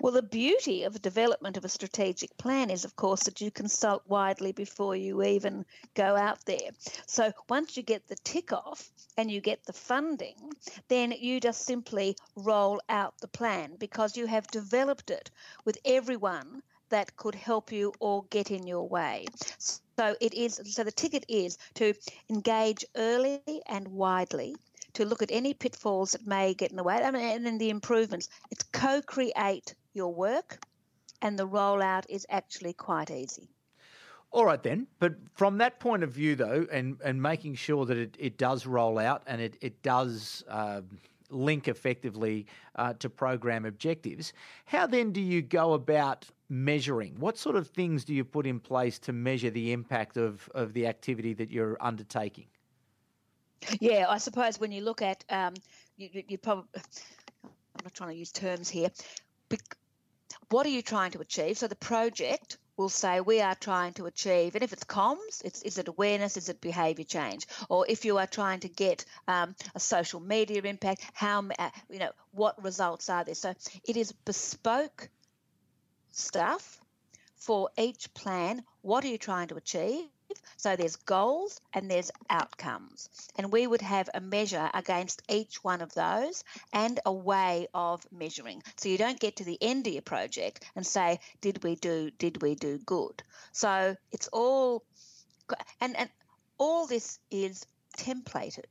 Well, 0.00 0.12
the 0.12 0.22
beauty 0.22 0.82
of 0.82 0.94
the 0.94 0.98
development 0.98 1.56
of 1.56 1.64
a 1.64 1.68
strategic 1.68 2.36
plan 2.36 2.70
is, 2.70 2.84
of 2.84 2.96
course, 2.96 3.22
that 3.22 3.40
you 3.40 3.52
consult 3.52 4.02
widely 4.08 4.50
before 4.50 4.96
you 4.96 5.22
even 5.22 5.64
go 5.94 6.16
out 6.16 6.44
there. 6.44 6.70
So 7.06 7.32
once 7.48 7.76
you 7.76 7.84
get 7.84 8.08
the 8.08 8.16
tick 8.24 8.52
off 8.52 8.90
and 9.16 9.30
you 9.30 9.40
get 9.40 9.64
the 9.64 9.72
funding, 9.72 10.34
then 10.88 11.12
you 11.12 11.38
just 11.38 11.64
simply 11.66 12.16
roll 12.34 12.80
out 12.88 13.14
the 13.20 13.28
plan 13.28 13.76
because 13.78 14.16
you 14.16 14.26
have 14.26 14.46
developed 14.48 15.10
it 15.10 15.30
with 15.64 15.78
everyone 15.84 16.62
that 16.88 17.16
could 17.16 17.36
help 17.36 17.70
you 17.70 17.92
or 18.00 18.24
get 18.30 18.50
in 18.50 18.66
your 18.66 18.88
way. 18.88 19.26
So 19.58 20.16
it 20.20 20.34
is 20.34 20.60
so 20.64 20.82
the 20.82 20.90
ticket 20.90 21.24
is 21.28 21.58
to 21.74 21.94
engage 22.28 22.84
early 22.96 23.40
and 23.66 23.86
widely 23.86 24.56
to 24.94 25.04
look 25.04 25.22
at 25.22 25.30
any 25.30 25.54
pitfalls 25.54 26.12
that 26.12 26.26
may 26.26 26.54
get 26.54 26.70
in 26.70 26.76
the 26.76 26.82
way 26.82 27.00
and 27.00 27.46
then 27.46 27.58
the 27.58 27.70
improvements. 27.70 28.28
It's 28.50 28.64
co-create 28.64 29.74
your 29.94 30.14
work, 30.14 30.64
and 31.20 31.38
the 31.38 31.46
rollout 31.46 32.04
is 32.08 32.26
actually 32.30 32.72
quite 32.72 33.10
easy. 33.10 33.48
All 34.30 34.46
right 34.46 34.62
then, 34.62 34.86
but 34.98 35.14
from 35.34 35.58
that 35.58 35.78
point 35.78 36.02
of 36.02 36.10
view 36.10 36.34
though, 36.36 36.66
and, 36.72 36.96
and 37.04 37.20
making 37.20 37.54
sure 37.54 37.84
that 37.84 37.98
it, 37.98 38.16
it 38.18 38.38
does 38.38 38.66
roll 38.66 38.98
out 38.98 39.22
and 39.26 39.42
it, 39.42 39.58
it 39.60 39.82
does 39.82 40.42
uh, 40.48 40.80
link 41.28 41.68
effectively 41.68 42.46
uh, 42.76 42.94
to 42.94 43.10
program 43.10 43.66
objectives, 43.66 44.32
how 44.64 44.86
then 44.86 45.12
do 45.12 45.20
you 45.20 45.42
go 45.42 45.74
about 45.74 46.26
measuring? 46.48 47.14
What 47.18 47.36
sort 47.36 47.56
of 47.56 47.68
things 47.68 48.04
do 48.04 48.14
you 48.14 48.24
put 48.24 48.46
in 48.46 48.58
place 48.58 48.98
to 49.00 49.12
measure 49.12 49.50
the 49.50 49.72
impact 49.72 50.16
of, 50.16 50.48
of 50.54 50.72
the 50.72 50.86
activity 50.86 51.34
that 51.34 51.50
you're 51.50 51.76
undertaking? 51.80 52.46
Yeah, 53.80 54.06
I 54.08 54.18
suppose 54.18 54.58
when 54.58 54.72
you 54.72 54.82
look 54.82 55.02
at, 55.02 55.24
um, 55.28 55.54
you, 55.96 56.08
you 56.26 56.38
probably, 56.38 56.64
I'm 57.44 57.84
not 57.84 57.94
trying 57.94 58.10
to 58.10 58.16
use 58.16 58.32
terms 58.32 58.68
here, 58.68 58.90
what 60.52 60.66
are 60.66 60.70
you 60.70 60.82
trying 60.82 61.10
to 61.12 61.20
achieve? 61.20 61.56
So 61.56 61.66
the 61.66 61.76
project 61.76 62.58
will 62.76 62.90
say 62.90 63.20
we 63.20 63.40
are 63.40 63.54
trying 63.54 63.94
to 63.94 64.06
achieve, 64.06 64.54
and 64.54 64.62
if 64.62 64.72
it's 64.72 64.84
comms, 64.84 65.42
it's 65.44 65.62
is 65.62 65.78
it 65.78 65.88
awareness, 65.88 66.36
is 66.36 66.48
it 66.48 66.60
behaviour 66.60 67.04
change, 67.04 67.46
or 67.68 67.86
if 67.88 68.04
you 68.04 68.18
are 68.18 68.26
trying 68.26 68.60
to 68.60 68.68
get 68.68 69.04
um, 69.28 69.54
a 69.74 69.80
social 69.80 70.20
media 70.20 70.60
impact, 70.62 71.02
how 71.14 71.44
uh, 71.58 71.70
you 71.88 71.98
know 71.98 72.10
what 72.32 72.62
results 72.62 73.08
are 73.08 73.24
there? 73.24 73.34
So 73.34 73.54
it 73.88 73.96
is 73.96 74.12
bespoke 74.12 75.08
stuff 76.10 76.80
for 77.36 77.70
each 77.78 78.12
plan. 78.12 78.62
What 78.82 79.04
are 79.04 79.08
you 79.08 79.18
trying 79.18 79.48
to 79.48 79.56
achieve? 79.56 80.04
So 80.62 80.76
there's 80.76 80.94
goals 80.94 81.60
and 81.72 81.90
there's 81.90 82.12
outcomes. 82.30 83.08
And 83.34 83.50
we 83.50 83.66
would 83.66 83.82
have 83.82 84.08
a 84.14 84.20
measure 84.20 84.70
against 84.72 85.20
each 85.28 85.64
one 85.64 85.80
of 85.80 85.92
those 85.92 86.44
and 86.72 87.00
a 87.04 87.12
way 87.12 87.66
of 87.74 88.06
measuring. 88.12 88.62
So 88.76 88.88
you 88.88 88.96
don't 88.96 89.18
get 89.18 89.34
to 89.36 89.44
the 89.44 89.58
end 89.60 89.88
of 89.88 89.92
your 89.92 90.02
project 90.02 90.64
and 90.76 90.86
say, 90.86 91.18
did 91.40 91.64
we 91.64 91.74
do 91.74 92.12
did 92.12 92.40
we 92.42 92.54
do 92.54 92.78
good? 92.78 93.24
So 93.50 93.96
it's 94.12 94.28
all 94.28 94.84
and, 95.80 95.96
and 95.96 96.08
all 96.58 96.86
this 96.86 97.18
is 97.32 97.66
templated. 97.98 98.70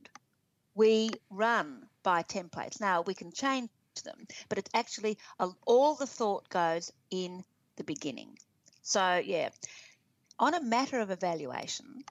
We 0.76 1.10
run 1.30 1.90
by 2.04 2.24
templates. 2.24 2.80
Now 2.80 3.02
we 3.02 3.16
can 3.16 3.34
change 3.34 3.70
them, 4.06 4.28
but 4.48 4.58
it's 4.60 4.72
actually 4.74 5.18
uh, 5.42 5.50
all 5.66 5.96
the 5.96 6.08
thought 6.08 6.48
goes 6.48 6.94
in 7.10 7.44
the 7.76 7.84
beginning. 7.84 8.38
So 8.82 9.22
yeah, 9.24 9.50
on 10.42 10.56
a 10.56 10.62
matter 10.62 11.00
of 11.00 11.12
evaluation, 11.12 12.04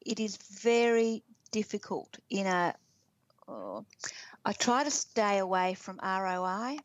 it 0.00 0.18
is 0.18 0.36
very 0.36 1.22
difficult 1.52 2.18
in 2.30 2.46
a. 2.46 2.74
Oh, 3.46 3.84
I 4.44 4.52
try 4.52 4.84
to 4.84 4.90
stay 4.90 5.38
away 5.38 5.74
from 5.74 6.00
ROI. 6.02 6.78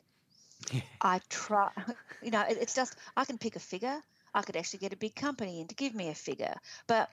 Yeah. 0.72 0.82
I 1.02 1.20
try, 1.30 1.72
you 2.22 2.32
know, 2.32 2.44
it's 2.48 2.76
just, 2.76 2.96
I 3.18 3.26
can 3.26 3.38
pick 3.38 3.56
a 3.56 3.60
figure. 3.60 4.02
I 4.34 4.42
could 4.42 4.56
actually 4.56 4.80
get 4.80 4.94
a 4.94 4.98
big 4.98 5.16
company 5.16 5.62
in 5.62 5.68
to 5.68 5.76
give 5.76 5.94
me 5.94 6.10
a 6.10 6.16
figure. 6.16 6.56
But 6.88 7.10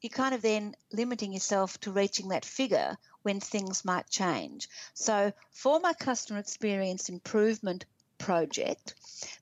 you're 0.00 0.10
kind 0.10 0.34
of 0.34 0.42
then 0.42 0.74
limiting 0.92 1.32
yourself 1.32 1.78
to 1.80 1.92
reaching 1.92 2.28
that 2.28 2.44
figure 2.44 2.96
when 3.22 3.40
things 3.40 3.84
might 3.84 4.08
change. 4.08 4.68
So 4.94 5.32
for 5.50 5.80
my 5.80 5.92
customer 5.92 6.38
experience 6.38 7.08
improvement 7.08 7.84
project, 8.18 8.94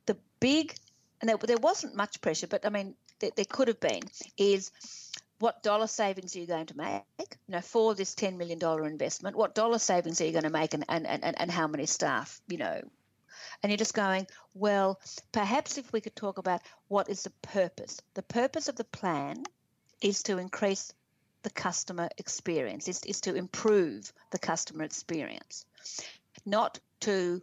the 0.06 0.16
big, 0.40 0.74
and 1.20 1.28
there, 1.28 1.36
there 1.36 1.58
wasn't 1.58 1.94
much 1.94 2.20
pressure, 2.20 2.46
but 2.46 2.66
I 2.66 2.70
mean, 2.70 2.94
that 3.20 3.36
there 3.36 3.44
could 3.44 3.68
have 3.68 3.80
been 3.80 4.02
is 4.36 4.70
what 5.38 5.62
dollar 5.62 5.86
savings 5.86 6.36
are 6.36 6.40
you 6.40 6.46
going 6.46 6.66
to 6.66 6.76
make? 6.76 7.02
You 7.18 7.54
know 7.54 7.60
for 7.60 7.94
this 7.94 8.14
$10 8.14 8.36
million 8.36 8.58
investment 8.84 9.36
what 9.36 9.54
dollar 9.54 9.78
savings 9.78 10.20
are 10.20 10.26
you 10.26 10.32
going 10.32 10.44
to 10.44 10.50
make 10.50 10.74
and, 10.74 10.84
and, 10.88 11.06
and, 11.06 11.24
and 11.24 11.50
how 11.50 11.66
many 11.66 11.86
staff 11.86 12.40
you 12.48 12.58
know? 12.58 12.80
And 13.62 13.70
you're 13.70 13.78
just 13.78 13.94
going 13.94 14.26
well 14.54 15.00
perhaps 15.32 15.78
if 15.78 15.92
we 15.92 16.00
could 16.00 16.16
talk 16.16 16.38
about 16.38 16.60
what 16.88 17.08
is 17.08 17.22
the 17.22 17.32
purpose. 17.42 18.00
The 18.14 18.22
purpose 18.22 18.68
of 18.68 18.76
the 18.76 18.84
plan 18.84 19.44
is 20.00 20.22
to 20.24 20.38
increase 20.38 20.92
the 21.42 21.50
customer 21.50 22.08
experience 22.18 22.88
is, 22.88 23.02
is 23.04 23.22
to 23.22 23.34
improve 23.34 24.12
the 24.30 24.38
customer 24.38 24.84
experience 24.84 25.64
not 26.44 26.78
to 27.00 27.40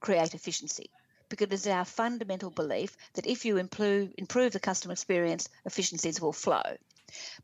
create 0.00 0.34
efficiency 0.34 0.90
because 1.28 1.52
it's 1.52 1.66
our 1.66 1.84
fundamental 1.84 2.50
belief 2.50 2.96
that 3.14 3.26
if 3.26 3.44
you 3.44 3.56
improve, 3.56 4.12
improve 4.16 4.52
the 4.52 4.60
customer 4.60 4.92
experience, 4.92 5.48
efficiencies 5.64 6.20
will 6.20 6.32
flow. 6.32 6.76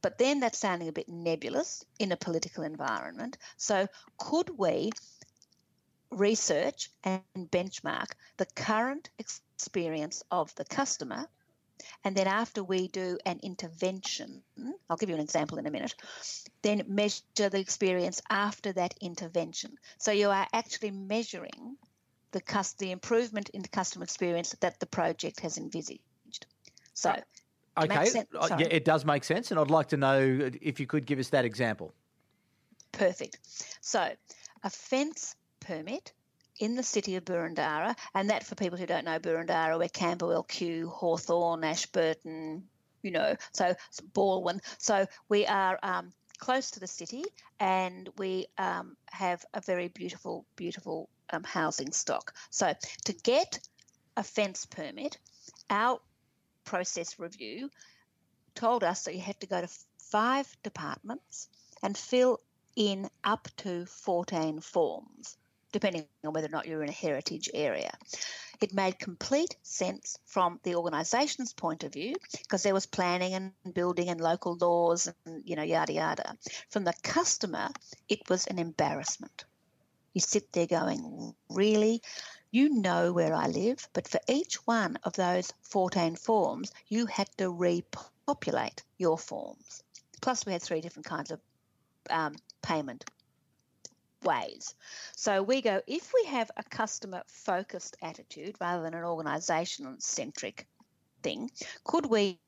But 0.00 0.18
then 0.18 0.40
that's 0.40 0.58
sounding 0.58 0.88
a 0.88 0.92
bit 0.92 1.08
nebulous 1.08 1.84
in 1.98 2.12
a 2.12 2.16
political 2.16 2.64
environment. 2.64 3.38
So, 3.56 3.88
could 4.18 4.58
we 4.58 4.90
research 6.10 6.90
and 7.04 7.22
benchmark 7.34 8.12
the 8.36 8.46
current 8.46 9.08
experience 9.18 10.22
of 10.30 10.54
the 10.56 10.64
customer? 10.64 11.28
And 12.04 12.16
then, 12.16 12.26
after 12.26 12.62
we 12.62 12.88
do 12.88 13.18
an 13.24 13.40
intervention, 13.42 14.42
I'll 14.90 14.96
give 14.96 15.08
you 15.08 15.14
an 15.14 15.20
example 15.20 15.58
in 15.58 15.66
a 15.66 15.70
minute, 15.70 15.94
then 16.62 16.84
measure 16.88 17.22
the 17.36 17.60
experience 17.60 18.20
after 18.28 18.72
that 18.72 18.94
intervention. 19.00 19.78
So, 19.98 20.10
you 20.10 20.30
are 20.30 20.48
actually 20.52 20.90
measuring 20.90 21.78
the, 22.32 22.74
the 22.78 22.90
improvement 22.90 23.48
in 23.50 23.62
the 23.62 23.68
customer 23.68 24.04
experience 24.04 24.54
that 24.60 24.80
the 24.80 24.86
project 24.86 25.40
has 25.40 25.58
envisaged. 25.58 26.46
So, 26.94 27.10
uh, 27.10 27.84
okay, 27.84 28.24
uh, 28.38 28.56
yeah, 28.58 28.66
it 28.70 28.84
does 28.84 29.04
make 29.04 29.24
sense, 29.24 29.50
and 29.50 29.58
I'd 29.60 29.70
like 29.70 29.88
to 29.88 29.96
know 29.96 30.50
if 30.60 30.80
you 30.80 30.86
could 30.86 31.06
give 31.06 31.18
us 31.18 31.30
that 31.30 31.44
example. 31.44 31.94
Perfect. 32.92 33.38
So, 33.80 34.10
a 34.62 34.70
fence 34.70 35.34
permit 35.60 36.12
in 36.60 36.74
the 36.74 36.82
city 36.82 37.16
of 37.16 37.24
Boroondara, 37.24 37.96
and 38.14 38.30
that 38.30 38.44
for 38.44 38.54
people 38.54 38.78
who 38.78 38.86
don't 38.86 39.04
know 39.04 39.18
Boroondara, 39.18 39.78
we're 39.78 39.88
Camberwell, 39.88 40.44
Kew, 40.44 40.88
Hawthorn, 40.88 41.64
Ashburton, 41.64 42.64
you 43.02 43.10
know, 43.10 43.36
so 43.52 43.74
Balwyn. 44.12 44.60
So 44.78 45.06
we 45.28 45.46
are 45.46 45.78
um, 45.82 46.12
close 46.38 46.70
to 46.72 46.80
the 46.80 46.86
city, 46.86 47.24
and 47.58 48.08
we 48.16 48.46
um, 48.58 48.96
have 49.10 49.44
a 49.54 49.60
very 49.60 49.88
beautiful, 49.88 50.44
beautiful 50.56 51.08
um, 51.32 51.44
housing 51.44 51.92
stock. 51.92 52.34
So 52.50 52.74
to 53.04 53.12
get 53.12 53.58
a 54.16 54.22
fence 54.22 54.66
permit, 54.66 55.18
our 55.70 56.00
process 56.64 57.18
review 57.18 57.70
told 58.54 58.84
us 58.84 59.04
that 59.04 59.14
you 59.14 59.20
had 59.20 59.40
to 59.40 59.46
go 59.46 59.60
to 59.60 59.68
five 59.98 60.46
departments 60.62 61.48
and 61.82 61.96
fill 61.96 62.40
in 62.76 63.08
up 63.24 63.48
to 63.58 63.86
14 63.86 64.60
forms, 64.60 65.36
depending 65.72 66.06
on 66.24 66.32
whether 66.32 66.46
or 66.46 66.50
not 66.50 66.66
you're 66.66 66.82
in 66.82 66.88
a 66.88 66.92
heritage 66.92 67.50
area. 67.54 67.92
It 68.60 68.72
made 68.72 68.98
complete 68.98 69.56
sense 69.62 70.18
from 70.24 70.60
the 70.62 70.76
organisation's 70.76 71.52
point 71.52 71.82
of 71.82 71.92
view 71.92 72.14
because 72.42 72.62
there 72.62 72.74
was 72.74 72.86
planning 72.86 73.34
and 73.34 73.52
building 73.74 74.08
and 74.08 74.20
local 74.20 74.56
laws 74.56 75.12
and, 75.26 75.42
you 75.44 75.56
know, 75.56 75.62
yada 75.62 75.92
yada. 75.92 76.36
From 76.70 76.84
the 76.84 76.94
customer, 77.02 77.70
it 78.08 78.20
was 78.28 78.46
an 78.46 78.60
embarrassment. 78.60 79.44
You 80.12 80.20
sit 80.20 80.52
there 80.52 80.66
going, 80.66 81.34
really? 81.48 82.02
You 82.50 82.68
know 82.68 83.12
where 83.12 83.34
I 83.34 83.46
live, 83.46 83.88
but 83.92 84.06
for 84.06 84.20
each 84.28 84.56
one 84.66 84.98
of 85.04 85.14
those 85.14 85.52
14 85.62 86.16
forms, 86.16 86.70
you 86.88 87.06
had 87.06 87.28
to 87.38 87.50
repopulate 87.50 88.82
your 88.98 89.16
forms. 89.16 89.82
Plus, 90.20 90.44
we 90.44 90.52
had 90.52 90.62
three 90.62 90.80
different 90.80 91.06
kinds 91.06 91.30
of 91.30 91.40
um, 92.10 92.34
payment 92.62 93.04
ways. 94.22 94.74
So 95.16 95.42
we 95.42 95.62
go, 95.62 95.80
if 95.86 96.12
we 96.14 96.28
have 96.28 96.50
a 96.56 96.62
customer 96.62 97.22
focused 97.26 97.96
attitude 98.02 98.56
rather 98.60 98.82
than 98.82 98.94
an 98.94 99.04
organizational 99.04 99.96
centric 99.98 100.66
thing, 101.22 101.50
could 101.84 102.06
we 102.06 102.38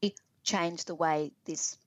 change 0.42 0.84
the 0.84 0.94
way 0.94 1.32
this 1.44 1.78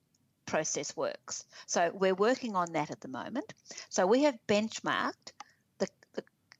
process 0.45 0.95
works? 0.95 1.45
So 1.65 1.91
we're 1.93 2.15
working 2.15 2.55
on 2.55 2.73
that 2.73 2.91
at 2.91 3.01
the 3.01 3.07
moment. 3.07 3.53
So 3.89 4.07
we 4.07 4.23
have 4.23 4.37
benchmarked 4.47 5.31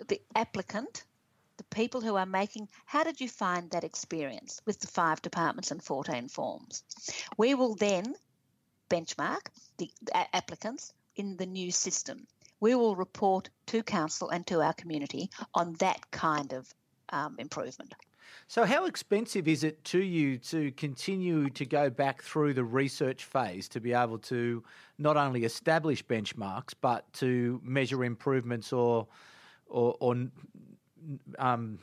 the, 0.08 0.22
applicant 0.36 1.06
the 1.58 1.64
people 1.66 2.02
who 2.02 2.16
are 2.16 2.26
making 2.26 2.68
how 2.86 3.04
did 3.04 3.20
you 3.20 3.28
find 3.28 3.72
that 3.72 3.84
experience 3.84 4.62
with 4.66 4.80
the 4.80 4.88
five 4.88 5.22
departments 5.22 5.72
and 5.72 5.84
14 5.84 6.28
forms 6.28 6.84
we 7.38 7.56
will 7.56 7.76
then 7.76 8.16
benchmark 8.90 9.48
the 9.78 9.90
applicants 10.34 10.94
in 11.16 11.36
the 11.38 11.46
new 11.46 11.72
system 11.72 12.28
we 12.60 12.76
will 12.76 12.96
report 12.96 13.50
to 13.68 13.84
council 13.84 14.30
and 14.30 14.46
to 14.48 14.62
our 14.62 14.74
community 14.74 15.30
on 15.54 15.74
that 15.76 16.10
kind 16.12 16.54
of 16.54 16.74
um, 17.10 17.36
improvement. 17.38 17.94
So, 18.48 18.66
how 18.66 18.86
expensive 18.86 19.48
is 19.48 19.64
it 19.64 19.84
to 19.86 20.00
you 20.00 20.38
to 20.40 20.72
continue 20.72 21.50
to 21.52 21.66
go 21.66 21.90
back 21.90 22.22
through 22.22 22.54
the 22.54 22.64
research 22.64 23.26
phase 23.26 23.68
to 23.70 23.80
be 23.80 23.94
able 23.94 24.18
to 24.20 24.64
not 24.98 25.18
only 25.18 25.44
establish 25.44 26.04
benchmarks 26.04 26.74
but 26.80 27.12
to 27.14 27.62
measure 27.64 28.04
improvements 28.04 28.74
or 28.74 29.08
or, 29.70 29.96
or 30.00 30.28
um, 31.40 31.80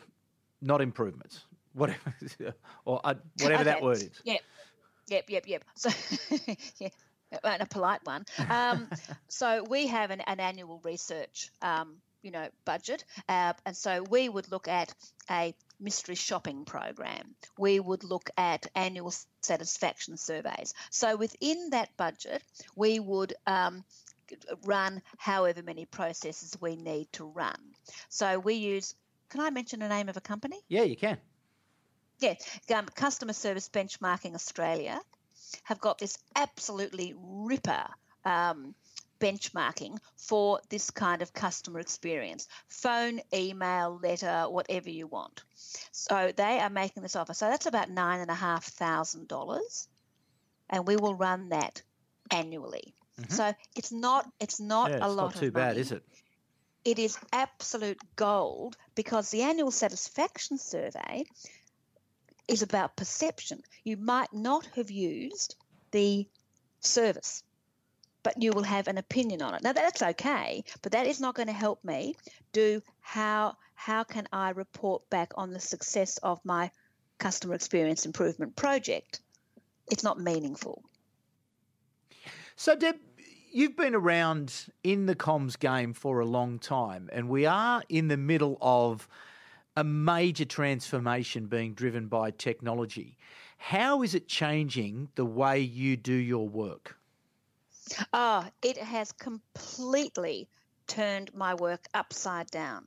not 0.61 0.81
improvements, 0.81 1.45
whatever, 1.73 2.15
or 2.85 3.01
uh, 3.05 3.15
whatever 3.41 3.63
okay. 3.63 3.65
that 3.65 3.83
word 3.83 3.97
is? 3.99 4.11
Yep, 4.25 4.41
yep, 5.09 5.25
yep, 5.29 5.45
yep. 5.47 5.65
So, 5.77 5.91
yeah, 6.79 6.89
and 7.43 7.63
a 7.63 7.67
polite 7.67 8.01
one. 8.05 8.25
Um, 8.49 8.89
so 9.29 9.65
we 9.69 9.87
have 9.89 10.11
an, 10.11 10.21
an 10.23 10.41
annual 10.41 10.81
research, 10.85 11.51
um, 11.63 11.97
you 12.23 12.31
know, 12.31 12.49
budget, 12.65 13.05
uh, 13.29 13.53
and 13.67 13.77
so 13.77 14.03
we 14.03 14.29
would 14.29 14.51
look 14.51 14.69
at 14.69 14.93
a 15.31 15.55
mystery 15.81 16.15
shopping 16.15 16.65
program. 16.65 17.35
We 17.59 17.81
would 17.81 18.05
look 18.05 18.31
at 18.37 18.67
annual 18.75 19.13
satisfaction 19.43 20.17
surveys. 20.17 20.73
So 20.91 21.17
within 21.17 21.71
that 21.71 21.95
budget, 21.97 22.43
we 22.77 23.01
would 23.01 23.35
um, 23.47 23.85
run 24.65 25.03
however 25.19 25.63
many 25.63 25.85
processes 25.85 26.57
we 26.61 26.77
need 26.77 27.13
to 27.13 27.25
run. 27.25 27.59
So 28.09 28.39
we 28.39 28.55
use. 28.55 28.95
Can 29.31 29.41
I 29.41 29.51
mention 29.51 29.81
the 29.81 29.89
name 29.89 30.09
of 30.09 30.17
a 30.17 30.21
company? 30.21 30.61
Yeah, 30.69 30.83
you 30.83 30.97
can. 30.97 31.19
Yeah, 32.21 32.35
um, 32.75 32.87
Customer 32.95 33.33
Service 33.33 33.69
Benchmarking 33.69 34.35
Australia 34.35 35.01
have 35.65 35.81
got 35.81 35.99
this 35.99 36.19
absolutely 36.37 37.15
ripper 37.17 37.87
um, 38.25 38.75
benchmarking 39.21 39.99
for 40.17 40.61
this 40.69 40.91
kind 40.91 41.23
of 41.23 41.33
customer 41.33 41.81
experience 41.81 42.49
phone, 42.69 43.21
email, 43.33 43.99
letter, 44.03 44.45
whatever 44.49 44.91
you 44.91 45.07
want. 45.07 45.43
So 45.93 46.33
they 46.37 46.61
are 46.61 46.71
making 46.71 47.03
this 47.03 47.17
offer. 47.17 47.35
So 47.35 47.49
that's 47.49 47.67
about 47.67 47.89
$9,500. 47.89 49.89
And 50.71 50.87
we 50.87 50.97
will 50.97 51.15
run 51.15 51.51
that 51.51 51.83
annually. 52.31 52.95
Mm-hmm. 53.21 53.33
So 53.33 53.53
it's 53.77 53.93
not 53.93 54.29
it's 54.41 54.61
not 54.61 54.91
yeah, 54.91 54.99
a 55.03 55.09
lot 55.09 55.35
not 55.35 55.43
too 55.43 55.53
bad, 55.53 55.77
is 55.77 55.93
it? 55.93 56.03
It 56.85 56.99
is 56.99 57.19
absolute 57.33 58.01
gold 58.17 58.77
because 58.95 59.31
the 59.31 59.43
annual 59.43 59.71
satisfaction 59.71 60.59
survey 60.59 61.25
is 62.47 62.63
about 62.63 62.97
perception. 62.97 63.63
You 63.85 63.97
might 63.97 64.33
not 64.33 64.67
have 64.77 64.91
used 64.91 65.57
the 65.93 66.29
service, 66.81 67.43
but 68.23 68.43
you 68.43 68.53
will 68.53 68.65
have 68.65 68.89
an 68.89 68.99
opinion 68.99 69.41
on 69.41 69.55
it. 69.55 69.63
Now 69.63 69.73
that's 69.73 70.03
okay, 70.03 70.65
but 70.83 70.93
that 70.93 71.07
is 71.07 71.21
not 71.21 71.35
going 71.35 71.49
to 71.49 71.55
help 71.55 71.83
me 71.85 72.17
do 72.53 72.83
how 73.01 73.57
how 73.75 74.05
can 74.05 74.27
I 74.33 74.51
report 74.51 75.09
back 75.11 75.33
on 75.37 75.51
the 75.51 75.61
success 75.61 76.19
of 76.19 76.45
my 76.45 76.71
customer 77.19 77.55
experience 77.55 78.07
improvement 78.07 78.57
project? 78.57 79.21
It's 79.91 80.05
not 80.05 80.21
meaningful. 80.21 80.83
So 82.57 82.77
Deb, 82.77 82.97
you've 83.55 83.77
been 83.77 83.95
around 83.95 84.67
in 84.83 85.07
the 85.07 85.15
comms 85.15 85.57
game 85.57 85.93
for 85.93 86.19
a 86.19 86.27
long 86.27 86.59
time, 86.59 87.09
and 87.13 87.29
we 87.29 87.47
are 87.47 87.83
in 87.89 88.09
the 88.09 88.17
middle 88.17 88.59
of 88.61 89.09
a 89.77 89.85
major 89.85 90.45
transformation 90.45 91.47
being 91.47 91.73
driven 91.73 92.09
by 92.09 92.33
technology. 92.33 93.17
How 93.57 94.03
is 94.03 94.15
it 94.15 94.27
changing 94.27 95.09
the 95.15 95.25
way 95.25 95.61
you 95.61 95.97
do 95.97 96.13
your 96.13 96.49
work? 96.49 96.97
Ah, 98.13 98.45
oh, 98.47 98.51
it 98.69 98.77
has 98.77 99.13
completely 99.13 100.49
turned 100.89 101.33
my 101.33 101.55
work 101.55 101.87
upside 101.95 102.51
down. 102.51 102.87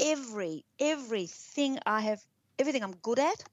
Every 0.00 0.64
everything 0.80 1.78
I 1.86 2.00
have 2.00 2.20
everything 2.58 2.82
I'm 2.82 2.96
good 2.96 3.20
at 3.20 3.44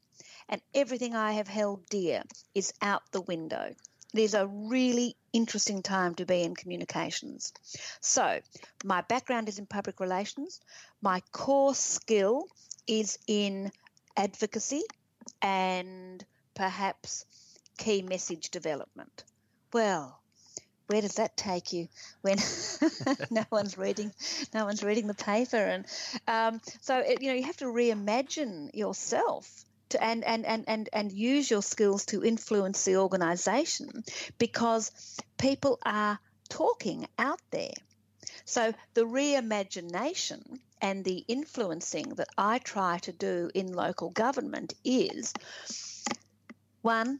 and 0.50 0.60
everything 0.74 1.16
I 1.16 1.34
have 1.34 1.48
held 1.48 1.86
dear 1.90 2.24
is 2.56 2.74
out 2.82 3.04
the 3.12 3.22
window. 3.22 3.76
Is 4.14 4.34
a 4.34 4.46
really 4.46 5.16
interesting 5.32 5.82
time 5.82 6.16
to 6.16 6.26
be 6.26 6.42
in 6.42 6.54
communications. 6.54 7.54
So, 8.02 8.40
my 8.84 9.02
background 9.02 9.48
is 9.48 9.58
in 9.58 9.66
public 9.66 10.02
relations. 10.02 10.60
My 11.02 11.22
core 11.32 11.74
skill 11.74 12.48
is 12.88 13.18
in 13.28 13.72
advocacy 14.18 14.82
and 15.42 16.26
perhaps 16.56 17.26
key 17.78 18.02
message 18.02 18.50
development. 18.50 19.24
Well, 19.72 20.20
where 20.88 21.02
does 21.02 21.16
that 21.16 21.38
take 21.38 21.72
you 21.72 21.88
when 22.22 22.38
no 23.32 23.46
one's 23.50 23.78
reading 23.78 24.12
no 24.54 24.66
one's 24.66 24.84
reading 24.84 25.08
the 25.08 25.14
paper 25.14 25.56
and 25.56 25.86
um, 26.28 26.60
so 26.82 26.98
it, 26.98 27.22
you 27.22 27.30
know 27.30 27.34
you 27.34 27.44
have 27.44 27.56
to 27.56 27.66
reimagine 27.66 28.70
yourself 28.74 29.64
to, 29.92 30.04
and, 30.04 30.24
and, 30.24 30.46
and, 30.46 30.66
and, 30.68 30.90
and 30.92 31.12
use 31.12 31.50
your 31.50 31.62
skills 31.62 32.06
to 32.08 32.24
influence 32.24 32.84
the 32.86 32.98
organization 32.98 34.04
because 34.38 34.92
people 35.38 35.80
are 35.86 36.20
talking 36.50 37.08
out 37.18 37.42
there. 37.52 37.74
So 38.46 38.74
the 38.94 39.06
reimagination 39.06 40.60
and 40.82 41.06
the 41.06 41.24
influencing 41.28 42.10
that 42.16 42.30
I 42.38 42.58
try 42.60 42.98
to 43.00 43.12
do 43.12 43.50
in 43.54 43.72
local 43.72 44.10
government 44.10 44.74
is 44.84 45.34
one, 46.82 47.20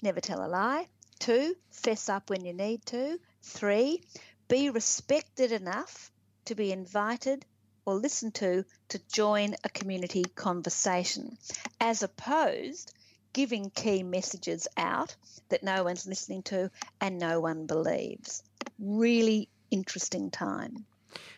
never 0.00 0.20
tell 0.20 0.44
a 0.44 0.48
lie. 0.48 0.86
Two, 1.18 1.54
fess 1.70 2.08
up 2.08 2.30
when 2.30 2.44
you 2.44 2.52
need 2.52 2.86
to. 2.86 3.18
Three, 3.42 4.02
be 4.48 4.70
respected 4.70 5.52
enough 5.52 6.10
to 6.46 6.54
be 6.54 6.72
invited 6.72 7.44
or 7.90 7.94
listen 7.94 8.30
to 8.30 8.64
to 8.88 9.00
join 9.08 9.54
a 9.64 9.68
community 9.68 10.24
conversation, 10.36 11.36
as 11.80 12.02
opposed 12.02 12.92
giving 13.32 13.70
key 13.70 14.02
messages 14.02 14.68
out 14.76 15.14
that 15.48 15.62
no 15.62 15.84
one's 15.84 16.06
listening 16.06 16.42
to 16.42 16.70
and 17.00 17.18
no 17.18 17.40
one 17.40 17.66
believes. 17.66 18.42
Really 18.78 19.48
interesting 19.70 20.30
time. 20.30 20.86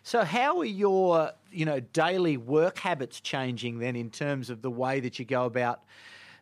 So, 0.03 0.25
how 0.25 0.59
are 0.59 0.67
your, 0.67 1.33
you 1.51 1.65
know, 1.65 1.81
daily 1.81 2.37
work 2.37 2.79
habits 2.79 3.21
changing 3.21 3.79
then 3.79 3.97
in 3.97 4.11
terms 4.11 4.51
of 4.51 4.61
the 4.61 4.71
way 4.71 5.01
that 5.01 5.19
you 5.19 5.25
go 5.25 5.47
about 5.47 5.83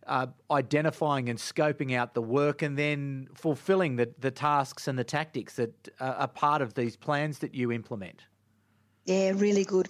uh, 0.06 0.26
identifying 0.50 1.28
and 1.28 1.38
scoping 1.38 1.94
out 1.94 2.14
the 2.14 2.22
work 2.22 2.62
and 2.62 2.76
then 2.76 3.28
fulfilling 3.34 3.96
the, 3.96 4.12
the 4.18 4.30
tasks 4.32 4.88
and 4.88 4.98
the 4.98 5.04
tactics 5.04 5.54
that 5.54 5.88
uh, 6.00 6.14
are 6.18 6.28
part 6.28 6.62
of 6.62 6.74
these 6.74 6.96
plans 6.96 7.38
that 7.38 7.54
you 7.54 7.70
implement? 7.70 8.24
Yeah, 9.10 9.32
really 9.34 9.64
good. 9.64 9.88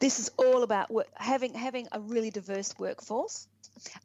This 0.00 0.18
is 0.20 0.30
all 0.36 0.62
about 0.62 0.90
work, 0.90 1.08
having 1.16 1.54
having 1.54 1.88
a 1.92 2.00
really 2.00 2.30
diverse 2.30 2.74
workforce, 2.78 3.48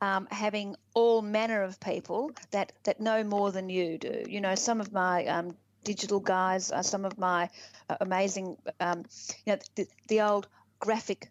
um, 0.01 0.27
having 0.31 0.75
all 0.93 1.21
manner 1.21 1.63
of 1.63 1.79
people 1.79 2.31
that 2.51 2.71
that 2.83 2.99
know 2.99 3.23
more 3.23 3.51
than 3.51 3.69
you 3.69 3.97
do. 3.97 4.23
You 4.27 4.41
know, 4.41 4.55
some 4.55 4.79
of 4.81 4.93
my 4.93 5.25
um, 5.25 5.57
digital 5.83 6.19
guys, 6.21 6.71
are 6.71 6.83
some 6.83 7.05
of 7.05 7.17
my 7.17 7.49
uh, 7.89 7.97
amazing, 8.01 8.57
um, 8.79 9.03
you 9.45 9.53
know, 9.53 9.59
the, 9.75 9.87
the 10.07 10.21
old 10.21 10.47
graphic 10.79 11.29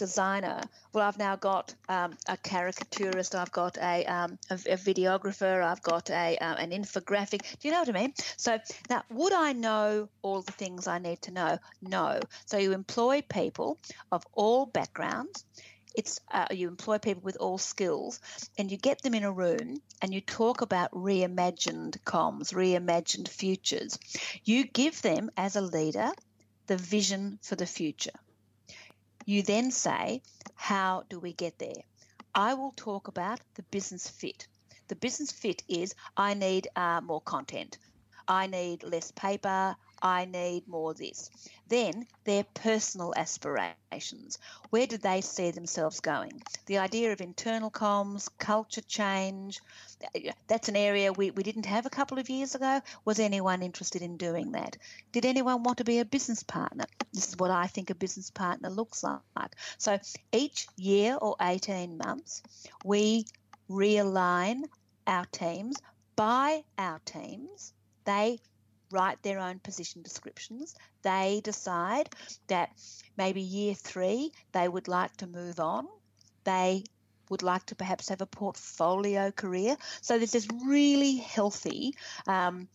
designer. 0.00 0.62
Well, 0.94 1.06
I've 1.06 1.18
now 1.18 1.36
got 1.36 1.74
um, 1.86 2.16
a 2.26 2.38
caricaturist, 2.38 3.34
I've 3.34 3.52
got 3.52 3.76
a, 3.76 4.06
um, 4.06 4.38
a, 4.48 4.54
a 4.54 4.78
videographer, 4.78 5.62
I've 5.62 5.82
got 5.82 6.08
a 6.08 6.38
um, 6.38 6.56
an 6.56 6.70
infographic. 6.70 7.42
Do 7.58 7.68
you 7.68 7.72
know 7.74 7.80
what 7.80 7.90
I 7.90 8.00
mean? 8.00 8.14
So 8.38 8.58
now, 8.88 9.02
would 9.10 9.34
I 9.34 9.52
know 9.52 10.08
all 10.22 10.40
the 10.40 10.52
things 10.52 10.86
I 10.86 10.98
need 10.98 11.20
to 11.22 11.32
know? 11.32 11.58
No. 11.82 12.18
So 12.46 12.56
you 12.56 12.72
employ 12.72 13.22
people 13.28 13.78
of 14.10 14.24
all 14.32 14.64
backgrounds. 14.64 15.44
It's 15.94 16.18
uh, 16.32 16.46
you 16.50 16.68
employ 16.68 16.96
people 16.96 17.22
with 17.22 17.36
all 17.38 17.58
skills, 17.58 18.20
and 18.56 18.70
you 18.70 18.78
get 18.78 19.02
them 19.02 19.12
in 19.12 19.24
a 19.24 19.32
room, 19.32 19.82
and 20.00 20.14
you 20.14 20.22
talk 20.22 20.62
about 20.62 20.92
reimagined 20.92 22.02
comms, 22.04 22.54
reimagined 22.54 23.28
futures. 23.28 23.98
You 24.44 24.64
give 24.64 25.02
them 25.02 25.30
as 25.36 25.56
a 25.56 25.60
leader 25.60 26.10
the 26.68 26.78
vision 26.78 27.38
for 27.42 27.56
the 27.56 27.66
future. 27.66 28.18
You 29.30 29.44
then 29.44 29.70
say, 29.70 30.22
How 30.56 31.04
do 31.08 31.20
we 31.20 31.32
get 31.32 31.56
there? 31.60 31.84
I 32.34 32.54
will 32.54 32.72
talk 32.72 33.06
about 33.06 33.38
the 33.54 33.62
business 33.62 34.10
fit. 34.10 34.48
The 34.88 34.96
business 34.96 35.30
fit 35.30 35.62
is 35.68 35.94
I 36.16 36.34
need 36.34 36.66
uh, 36.74 37.00
more 37.00 37.20
content. 37.20 37.78
I 38.26 38.48
need 38.48 38.82
less 38.82 39.12
paper. 39.12 39.76
I 40.02 40.24
need 40.24 40.66
more 40.66 40.94
this. 40.94 41.30
Then 41.68 42.08
their 42.24 42.42
personal 42.42 43.14
aspirations. 43.16 44.40
Where 44.70 44.88
do 44.88 44.98
they 44.98 45.20
see 45.20 45.52
themselves 45.52 46.00
going? 46.00 46.42
The 46.66 46.78
idea 46.78 47.12
of 47.12 47.20
internal 47.20 47.70
comms, 47.70 48.28
culture 48.38 48.80
change, 48.80 49.60
that's 50.46 50.68
an 50.68 50.76
area 50.76 51.12
we, 51.12 51.30
we 51.30 51.42
didn't 51.42 51.66
have 51.66 51.86
a 51.86 51.90
couple 51.90 52.18
of 52.18 52.30
years 52.30 52.54
ago. 52.54 52.80
Was 53.04 53.18
anyone 53.18 53.62
interested 53.62 54.02
in 54.02 54.16
doing 54.16 54.52
that? 54.52 54.76
Did 55.12 55.26
anyone 55.26 55.62
want 55.62 55.78
to 55.78 55.84
be 55.84 55.98
a 55.98 56.04
business 56.04 56.42
partner? 56.42 56.84
This 57.12 57.28
is 57.28 57.36
what 57.36 57.50
I 57.50 57.66
think 57.66 57.90
a 57.90 57.94
business 57.94 58.30
partner 58.30 58.70
looks 58.70 59.04
like. 59.04 59.52
So 59.78 59.98
each 60.32 60.66
year 60.76 61.16
or 61.20 61.36
18 61.40 61.98
months, 61.98 62.42
we 62.84 63.26
realign 63.68 64.62
our 65.06 65.26
teams 65.26 65.76
by 66.16 66.64
our 66.78 67.00
teams. 67.04 67.72
They 68.04 68.38
write 68.90 69.22
their 69.22 69.38
own 69.38 69.58
position 69.60 70.02
descriptions. 70.02 70.74
They 71.02 71.40
decide 71.44 72.10
that 72.48 72.70
maybe 73.16 73.40
year 73.40 73.74
three 73.74 74.32
they 74.52 74.68
would 74.68 74.88
like 74.88 75.16
to 75.18 75.26
move 75.26 75.60
on. 75.60 75.86
They 76.44 76.84
would 77.30 77.42
like 77.42 77.64
to 77.66 77.74
perhaps 77.74 78.08
have 78.08 78.20
a 78.20 78.26
portfolio 78.26 79.30
career. 79.30 79.76
So 80.02 80.18
there's 80.18 80.32
this 80.32 80.48
really 80.66 81.16
healthy 81.16 81.94
um, 82.26 82.68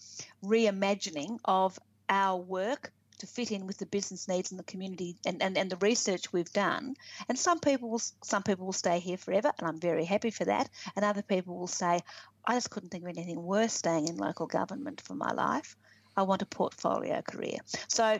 reimagining 0.44 1.38
of 1.46 1.78
our 2.10 2.40
work 2.40 2.92
to 3.20 3.28
fit 3.28 3.52
in 3.52 3.66
with 3.66 3.78
the 3.78 3.86
business 3.86 4.28
needs 4.28 4.52
and 4.52 4.60
the 4.60 4.64
community 4.64 5.16
and, 5.26 5.42
and, 5.42 5.58
and 5.58 5.70
the 5.70 5.78
research 5.78 6.34
we've 6.34 6.52
done. 6.52 6.96
And 7.30 7.38
some 7.38 7.60
people 7.60 7.90
will 7.90 8.02
some 8.24 8.44
people 8.44 8.66
will 8.66 8.74
stay 8.74 9.00
here 9.00 9.18
forever, 9.18 9.52
and 9.58 9.68
I'm 9.68 9.80
very 9.80 10.06
happy 10.06 10.32
for 10.32 10.46
that. 10.46 10.70
And 10.96 11.06
other 11.06 11.22
people 11.22 11.58
will 11.58 11.68
say, 11.68 12.00
I 12.46 12.56
just 12.56 12.70
couldn't 12.70 12.90
think 12.90 13.04
of 13.04 13.10
anything 13.10 13.42
worse 13.42 13.74
staying 13.74 14.08
in 14.08 14.18
local 14.18 14.48
government 14.48 15.02
for 15.02 15.16
my 15.16 15.32
life. 15.32 15.76
I 16.18 16.24
want 16.24 16.42
a 16.42 16.46
portfolio 16.46 17.22
career. 17.22 17.58
So 17.88 18.20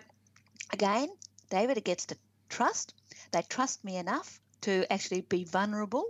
again, 0.74 1.10
David, 1.50 1.78
it 1.78 1.86
gets 1.86 2.08
to 2.08 2.18
trust. 2.50 2.94
They 3.32 3.42
trust 3.42 3.84
me 3.84 3.98
enough 3.98 4.40
to 4.66 4.92
actually 4.92 5.22
be 5.22 5.44
vulnerable. 5.44 6.06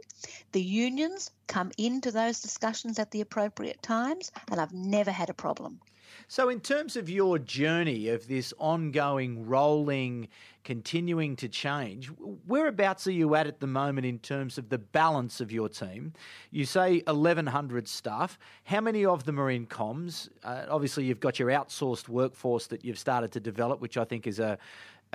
The 0.54 0.62
unions 0.62 1.32
come 1.48 1.72
into 1.78 2.10
those 2.12 2.42
discussions 2.42 3.00
at 3.00 3.12
the 3.12 3.22
appropriate 3.22 3.82
times, 3.82 4.32
and 4.50 4.60
I've 4.62 4.74
never 4.74 5.12
had 5.12 5.30
a 5.30 5.34
problem. 5.34 5.82
So, 6.28 6.50
in 6.50 6.60
terms 6.60 6.96
of 6.96 7.10
your 7.10 7.38
journey 7.38 8.10
of 8.10 8.28
this 8.28 8.54
ongoing, 8.58 9.46
rolling, 9.46 10.30
continuing 10.64 11.36
to 11.36 11.48
change, 11.48 12.08
whereabouts 12.48 13.06
are 13.08 13.12
you 13.12 13.36
at 13.36 13.46
at 13.46 13.60
the 13.60 13.68
moment 13.68 14.08
in 14.08 14.20
terms 14.20 14.58
of 14.58 14.70
the 14.70 14.78
balance 14.78 15.42
of 15.42 15.52
your 15.52 15.70
team? 15.70 16.14
You 16.50 16.66
say 16.66 17.04
1,100 17.06 17.88
staff. 17.88 18.40
How 18.64 18.82
many 18.82 19.06
of 19.06 19.26
them 19.26 19.40
are 19.40 19.52
in 19.52 19.68
comms? 19.68 20.30
Uh, 20.44 20.66
obviously, 20.70 21.04
you've 21.04 21.20
got 21.20 21.38
your 21.38 21.50
outsourced 21.50 22.10
workforce 22.10 22.68
that 22.68 22.84
you've 22.84 23.00
started 23.00 23.32
to 23.34 23.40
develop, 23.40 23.80
which 23.80 23.98
I 23.98 24.06
think 24.06 24.26
is 24.26 24.40
a 24.40 24.58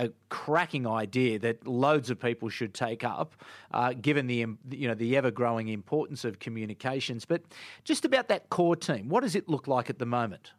a 0.01 0.11
cracking 0.31 0.87
idea 0.87 1.39
that 1.39 1.67
loads 1.67 2.09
of 2.11 2.19
people 2.19 2.49
should 2.49 2.73
take 2.73 3.05
up, 3.05 3.37
uh, 3.73 3.93
given 3.93 4.27
the 4.27 4.47
you 4.71 4.89
know 4.89 4.95
the 4.95 5.17
ever 5.17 5.31
growing 5.31 5.69
importance 5.69 6.25
of 6.25 6.39
communications. 6.39 7.25
But 7.25 7.43
just 7.85 8.05
about 8.05 8.29
that 8.29 8.49
core 8.49 8.77
team, 8.77 9.09
what 9.09 9.23
does 9.23 9.35
it 9.35 9.49
look 9.49 9.69
like 9.69 9.91
at 9.91 9.99
the 9.99 10.07
moment? 10.07 10.53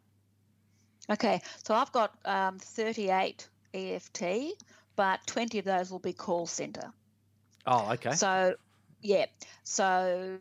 Okay, 1.10 1.40
so 1.64 1.74
I've 1.74 1.90
got 1.92 2.16
um, 2.24 2.58
38 2.58 3.48
EFT, 3.74 4.22
but 4.94 5.26
20 5.26 5.58
of 5.58 5.64
those 5.64 5.90
will 5.90 5.98
be 5.98 6.12
call 6.12 6.46
center. 6.46 6.92
Oh, 7.66 7.92
okay. 7.92 8.12
So, 8.12 8.54
yeah. 9.00 9.26
So 9.64 10.38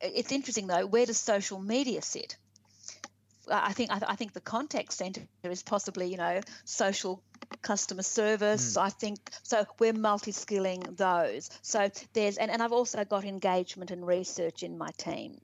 it's 0.00 0.30
interesting 0.30 0.68
though. 0.68 0.86
Where 0.86 1.06
does 1.06 1.18
social 1.18 1.58
media 1.58 2.02
sit? 2.02 2.36
I 3.48 3.72
think 3.72 3.90
I, 3.90 4.16
think 4.16 4.32
the 4.32 4.40
contact 4.40 4.92
center 4.92 5.22
is 5.42 5.62
possibly 5.62 6.10
you 6.10 6.16
know 6.16 6.40
social 6.64 7.22
customer 7.62 8.02
service. 8.02 8.74
Mm. 8.74 8.82
I 8.82 8.90
think 8.90 9.18
so. 9.42 9.66
We're 9.78 9.92
multi-skilling 9.92 10.82
those. 10.96 11.50
So 11.62 11.90
there's 12.12 12.36
and, 12.36 12.50
and 12.50 12.62
I've 12.62 12.72
also 12.72 13.04
got 13.04 13.24
engagement 13.24 13.90
and 13.90 14.06
research 14.06 14.62
in 14.62 14.78
my 14.78 14.90
team 14.98 15.40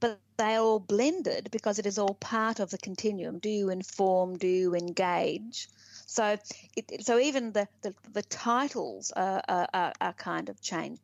but 0.00 0.18
they 0.36 0.56
are 0.56 0.62
all 0.62 0.78
blended 0.78 1.48
because 1.50 1.78
it 1.78 1.86
is 1.86 1.98
all 1.98 2.14
part 2.14 2.60
of 2.60 2.70
the 2.70 2.78
continuum. 2.78 3.38
Do 3.38 3.48
you 3.48 3.70
inform? 3.70 4.36
Do 4.36 4.46
you 4.46 4.74
engage? 4.74 5.68
So, 6.06 6.36
it, 6.76 7.04
so 7.04 7.18
even 7.18 7.52
the, 7.52 7.66
the, 7.82 7.94
the 8.12 8.22
titles 8.22 9.12
are, 9.16 9.42
are, 9.48 9.92
are 10.00 10.12
kind 10.12 10.48
of 10.48 10.60
changing. 10.60 10.98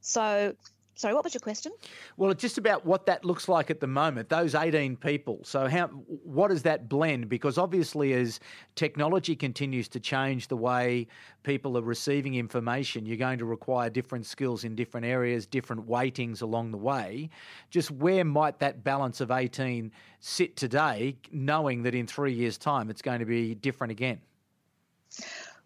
So, 0.00 0.54
Sorry, 0.96 1.12
what 1.12 1.24
was 1.24 1.34
your 1.34 1.40
question? 1.40 1.72
Well, 2.16 2.30
it's 2.30 2.40
just 2.40 2.56
about 2.56 2.86
what 2.86 3.06
that 3.06 3.24
looks 3.24 3.48
like 3.48 3.68
at 3.68 3.80
the 3.80 3.86
moment. 3.88 4.28
Those 4.28 4.54
18 4.54 4.96
people. 4.96 5.40
So, 5.42 5.66
how 5.66 5.88
what 5.88 6.48
does 6.48 6.62
that 6.62 6.88
blend? 6.88 7.28
Because 7.28 7.58
obviously, 7.58 8.12
as 8.12 8.38
technology 8.76 9.34
continues 9.34 9.88
to 9.88 10.00
change 10.00 10.46
the 10.46 10.56
way 10.56 11.08
people 11.42 11.76
are 11.76 11.82
receiving 11.82 12.36
information, 12.36 13.06
you're 13.06 13.16
going 13.16 13.38
to 13.38 13.44
require 13.44 13.90
different 13.90 14.24
skills 14.24 14.62
in 14.62 14.76
different 14.76 15.04
areas, 15.04 15.46
different 15.46 15.84
weightings 15.84 16.42
along 16.42 16.70
the 16.70 16.78
way. 16.78 17.28
Just 17.70 17.90
where 17.90 18.24
might 18.24 18.60
that 18.60 18.84
balance 18.84 19.20
of 19.20 19.32
18 19.32 19.90
sit 20.20 20.56
today, 20.56 21.16
knowing 21.32 21.82
that 21.82 21.96
in 21.96 22.06
three 22.06 22.32
years' 22.32 22.56
time 22.56 22.88
it's 22.88 23.02
going 23.02 23.18
to 23.18 23.26
be 23.26 23.56
different 23.56 23.90
again? 23.90 24.20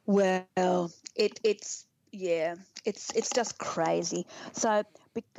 Well, 0.06 0.90
it, 1.16 1.38
it's 1.44 1.84
yeah, 2.12 2.54
it's 2.84 3.10
it's 3.14 3.30
just 3.30 3.58
crazy. 3.58 4.26
So 4.52 4.82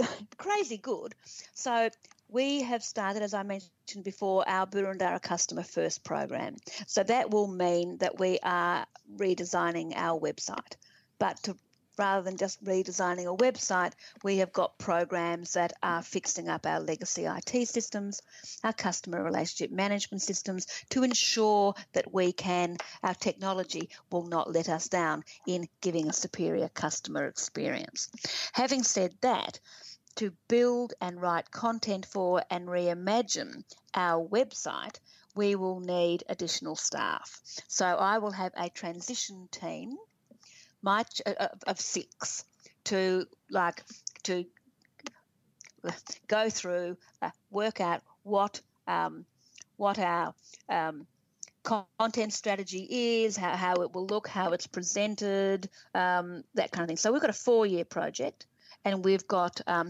crazy 0.37 0.77
good. 0.77 1.15
So 1.53 1.89
we 2.29 2.61
have 2.61 2.83
started, 2.83 3.23
as 3.23 3.33
I 3.33 3.43
mentioned 3.43 4.03
before, 4.03 4.47
our 4.47 4.67
Boroondara 4.67 5.21
Customer 5.21 5.63
First 5.63 6.03
program. 6.03 6.57
So 6.87 7.03
that 7.03 7.31
will 7.31 7.47
mean 7.47 7.97
that 7.97 8.19
we 8.19 8.39
are 8.43 8.85
redesigning 9.17 9.93
our 9.95 10.19
website. 10.19 10.75
But 11.17 11.41
to 11.43 11.57
rather 11.99 12.23
than 12.23 12.37
just 12.37 12.63
redesigning 12.63 13.25
a 13.25 13.37
website, 13.37 13.91
we 14.23 14.37
have 14.37 14.53
got 14.53 14.77
programs 14.77 15.53
that 15.53 15.73
are 15.83 16.01
fixing 16.01 16.47
up 16.47 16.65
our 16.65 16.79
legacy 16.79 17.25
IT 17.25 17.67
systems, 17.67 18.21
our 18.63 18.73
customer 18.73 19.21
relationship 19.21 19.69
management 19.69 20.21
systems 20.21 20.65
to 20.89 21.03
ensure 21.03 21.75
that 21.93 22.11
we 22.13 22.31
can, 22.31 22.77
our 23.03 23.13
technology 23.13 23.89
will 24.11 24.25
not 24.25 24.51
let 24.51 24.69
us 24.69 24.87
down 24.87 25.23
in 25.45 25.67
giving 25.81 26.07
a 26.07 26.13
superior 26.13 26.69
customer 26.69 27.25
experience. 27.25 28.09
Having 28.53 28.83
said 28.83 29.13
that, 29.21 29.59
to 30.15 30.33
build 30.47 30.93
and 30.99 31.21
write 31.21 31.51
content 31.51 32.05
for 32.05 32.43
and 32.49 32.67
reimagine 32.67 33.63
our 33.93 34.25
website, 34.25 34.99
we 35.35 35.55
will 35.55 35.79
need 35.79 36.23
additional 36.27 36.75
staff. 36.75 37.39
So 37.67 37.85
I 37.85 38.17
will 38.17 38.31
have 38.31 38.51
a 38.57 38.69
transition 38.69 39.47
team 39.51 39.95
uh, 40.85 41.33
uh, 41.39 41.47
of 41.67 41.79
six 41.79 42.45
to 42.85 43.25
like 43.49 43.83
to 44.23 44.45
go 46.27 46.49
through, 46.49 46.97
uh, 47.21 47.31
work 47.51 47.81
out 47.81 48.01
what 48.23 48.61
um, 48.87 49.25
what 49.77 49.99
our 49.99 50.33
um, 50.67 51.07
content 51.63 52.33
strategy 52.33 53.23
is, 53.23 53.37
how, 53.37 53.55
how 53.55 53.75
it 53.75 53.93
will 53.93 54.07
look, 54.07 54.27
how 54.27 54.51
it's 54.51 54.67
presented, 54.67 55.69
um, 55.93 56.43
that 56.55 56.71
kind 56.71 56.83
of 56.83 56.87
thing. 56.87 56.97
So 56.97 57.11
we've 57.11 57.21
got 57.21 57.29
a 57.29 57.33
four 57.33 57.65
year 57.65 57.85
project, 57.85 58.45
and 58.85 59.05
we've 59.05 59.27
got 59.27 59.61
um, 59.67 59.87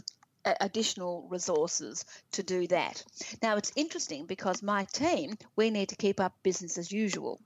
additional 0.59 1.27
resources 1.29 2.05
to 2.33 2.43
do 2.43 2.67
that. 2.67 3.03
Now 3.41 3.57
it's 3.57 3.71
interesting 3.75 4.25
because 4.25 4.63
my 4.63 4.85
team, 4.85 5.37
we 5.55 5.69
need 5.69 5.89
to 5.89 5.95
keep 5.95 6.19
up 6.19 6.33
business 6.43 6.77
as 6.77 6.91
usual. 6.91 7.39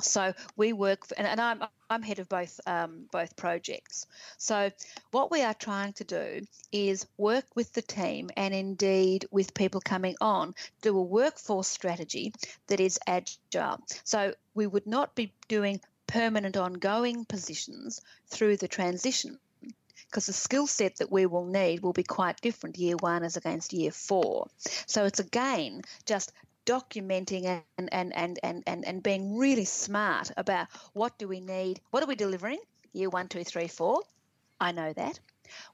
So 0.00 0.34
we 0.56 0.72
work, 0.72 1.06
for, 1.06 1.16
and, 1.18 1.26
and, 1.26 1.40
I'm 1.40 1.62
I'm 1.88 2.02
head 2.02 2.18
of 2.18 2.28
both 2.28 2.60
um, 2.66 3.06
both 3.12 3.36
projects. 3.36 4.06
So 4.38 4.70
what 5.12 5.30
we 5.30 5.42
are 5.42 5.54
trying 5.54 5.92
to 5.94 6.04
do 6.04 6.46
is 6.72 7.06
work 7.16 7.44
with 7.54 7.72
the 7.72 7.82
team, 7.82 8.30
and 8.36 8.52
indeed 8.52 9.26
with 9.30 9.54
people 9.54 9.80
coming 9.80 10.16
on, 10.20 10.54
do 10.82 10.96
a 10.96 11.02
workforce 11.02 11.68
strategy 11.68 12.32
that 12.66 12.80
is 12.80 12.98
agile. 13.06 13.80
So 14.04 14.34
we 14.54 14.66
would 14.66 14.86
not 14.86 15.14
be 15.14 15.32
doing 15.48 15.80
permanent, 16.06 16.56
ongoing 16.56 17.24
positions 17.24 18.00
through 18.28 18.56
the 18.56 18.68
transition 18.68 19.38
because 20.08 20.26
the 20.26 20.32
skill 20.32 20.66
set 20.66 20.96
that 20.96 21.10
we 21.10 21.26
will 21.26 21.44
need 21.44 21.80
will 21.82 21.92
be 21.92 22.02
quite 22.02 22.40
different 22.40 22.78
year 22.78 22.96
one 23.00 23.22
as 23.22 23.36
against 23.36 23.72
year 23.72 23.90
four. 23.90 24.48
So 24.86 25.04
it's 25.04 25.18
again 25.18 25.82
just 26.06 26.32
documenting 26.66 27.46
and, 27.46 27.88
and, 27.92 28.14
and, 28.14 28.38
and, 28.42 28.62
and, 28.66 28.84
and 28.84 29.02
being 29.02 29.38
really 29.38 29.64
smart 29.64 30.30
about 30.36 30.66
what 30.92 31.16
do 31.18 31.26
we 31.28 31.40
need, 31.40 31.80
what 31.90 32.02
are 32.02 32.06
we 32.06 32.16
delivering, 32.16 32.58
year 32.92 33.08
one, 33.08 33.28
two, 33.28 33.44
three, 33.44 33.68
four. 33.68 34.02
I 34.60 34.72
know 34.72 34.92
that. 34.92 35.18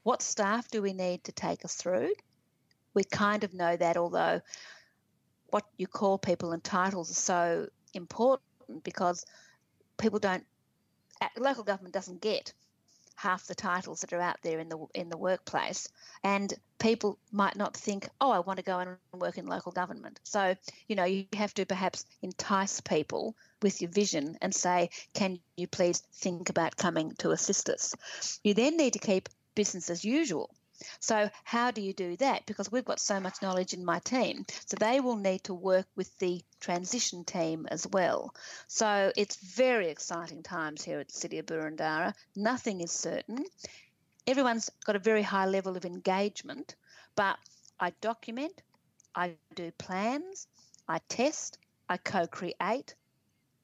What 0.03 0.23
staff 0.23 0.71
do 0.71 0.83
we 0.83 0.93
need 0.93 1.25
to 1.25 1.33
take 1.33 1.65
us 1.65 1.75
through? 1.75 2.13
We 2.95 3.05
kind 3.05 3.43
of 3.43 3.55
know 3.55 3.77
that, 3.77 3.97
although 3.97 4.41
what 5.47 5.65
you 5.79 5.87
call 5.87 6.19
people 6.19 6.53
and 6.53 6.63
titles 6.63 7.11
are 7.11 7.15
so 7.15 7.67
important 7.95 8.85
because 8.85 9.25
people 9.99 10.19
don't, 10.19 10.45
local 11.39 11.65
government 11.65 11.95
doesn't 11.95 12.21
get 12.21 12.53
half 13.23 13.47
the 13.47 13.55
titles 13.55 14.01
that 14.01 14.13
are 14.13 14.21
out 14.21 14.37
there 14.43 14.59
in 14.59 14.69
the 14.69 14.79
in 14.95 15.09
the 15.09 15.17
workplace, 15.17 15.89
and 16.25 16.53
people 16.79 17.19
might 17.31 17.55
not 17.57 17.77
think, 17.77 18.09
oh, 18.21 18.33
I 18.33 18.41
want 18.41 18.57
to 18.59 18.65
go 18.65 18.81
and 18.81 18.97
work 19.21 19.39
in 19.39 19.47
local 19.47 19.71
government. 19.71 20.19
So 20.25 20.57
you 20.89 20.97
know 20.97 21.05
you 21.05 21.27
have 21.35 21.55
to 21.55 21.65
perhaps 21.65 22.05
entice 22.21 22.81
people 22.81 23.37
with 23.63 23.81
your 23.81 23.91
vision 23.91 24.37
and 24.43 24.53
say, 24.53 24.91
can 25.15 25.39
you 25.57 25.69
please 25.69 26.03
think 26.15 26.51
about 26.51 26.77
coming 26.77 27.15
to 27.19 27.31
assist 27.31 27.69
us? 27.69 27.95
You 28.43 28.55
then 28.55 28.77
need 28.77 28.95
to 28.95 28.99
keep 28.99 29.29
business 29.55 29.89
as 29.89 30.05
usual. 30.05 30.51
So, 31.01 31.31
how 31.45 31.71
do 31.71 31.81
you 31.81 31.93
do 31.93 32.17
that? 32.17 32.47
Because 32.47 32.71
we've 32.71 32.85
got 32.85 33.01
so 33.01 33.21
much 33.21 33.43
knowledge 33.43 33.73
in 33.75 33.85
my 33.85 33.99
team. 34.01 34.47
So, 34.67 34.77
they 34.79 35.01
will 35.01 35.17
need 35.17 35.45
to 35.45 35.55
work 35.55 35.87
with 35.97 36.17
the 36.19 36.43
transition 36.61 37.25
team 37.25 37.67
as 37.71 37.87
well. 37.87 38.35
So, 38.69 39.13
it's 39.17 39.37
very 39.37 39.89
exciting 39.89 40.43
times 40.43 40.85
here 40.85 41.01
at 41.01 41.09
the 41.09 41.15
City 41.15 41.39
of 41.39 41.47
Boroondara. 41.47 42.15
Nothing 42.37 42.81
is 42.81 42.93
certain. 42.93 43.45
Everyone's 44.27 44.71
got 44.85 44.97
a 44.97 45.01
very 45.01 45.23
high 45.23 45.47
level 45.47 45.77
of 45.77 45.85
engagement, 45.85 46.77
but 47.17 47.39
I 47.81 47.91
document, 48.01 48.63
I 49.15 49.35
do 49.55 49.71
plans, 49.73 50.47
I 50.89 51.01
test, 51.09 51.59
I 51.89 51.97
co 51.97 52.27
create, 52.27 52.95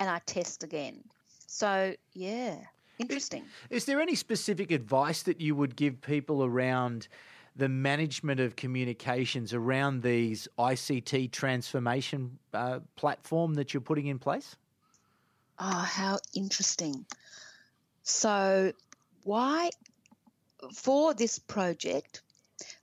and 0.01 0.11
I 0.11 0.21
test 0.27 0.65
again. 0.65 1.05
So, 1.47 1.95
yeah. 2.13 2.59
Interesting. 2.99 3.45
Is, 3.71 3.83
is 3.83 3.85
there 3.85 4.01
any 4.01 4.15
specific 4.15 4.71
advice 4.71 5.23
that 5.25 5.41
you 5.41 5.55
would 5.55 5.77
give 5.77 6.01
people 6.01 6.45
around 6.45 7.09
the 7.57 7.69
management 7.69 8.39
of 8.41 8.55
communications 8.55 9.53
around 9.53 10.03
these 10.03 10.47
ICT 10.59 11.33
transformation 11.33 12.39
uh, 12.55 12.79
platform 12.95 13.55
that 13.55 13.75
you're 13.75 13.81
putting 13.81 14.07
in 14.07 14.19
place? 14.19 14.57
Oh, 15.59 15.67
how 15.67 16.19
interesting. 16.35 17.05
So, 18.05 18.73
why, 19.25 19.71
for 20.73 21.15
this 21.15 21.41
project, 21.41 22.23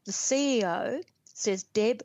the 0.03 0.11
CEO 0.11 1.01
says, 1.23 1.63
Deb, 1.63 2.03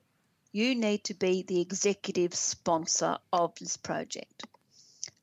you 0.53 0.75
need 0.75 1.05
to 1.05 1.15
be 1.15 1.43
the 1.43 1.61
executive 1.61 2.35
sponsor 2.35 3.19
of 3.33 3.53
this 3.57 3.77
project. 3.77 4.45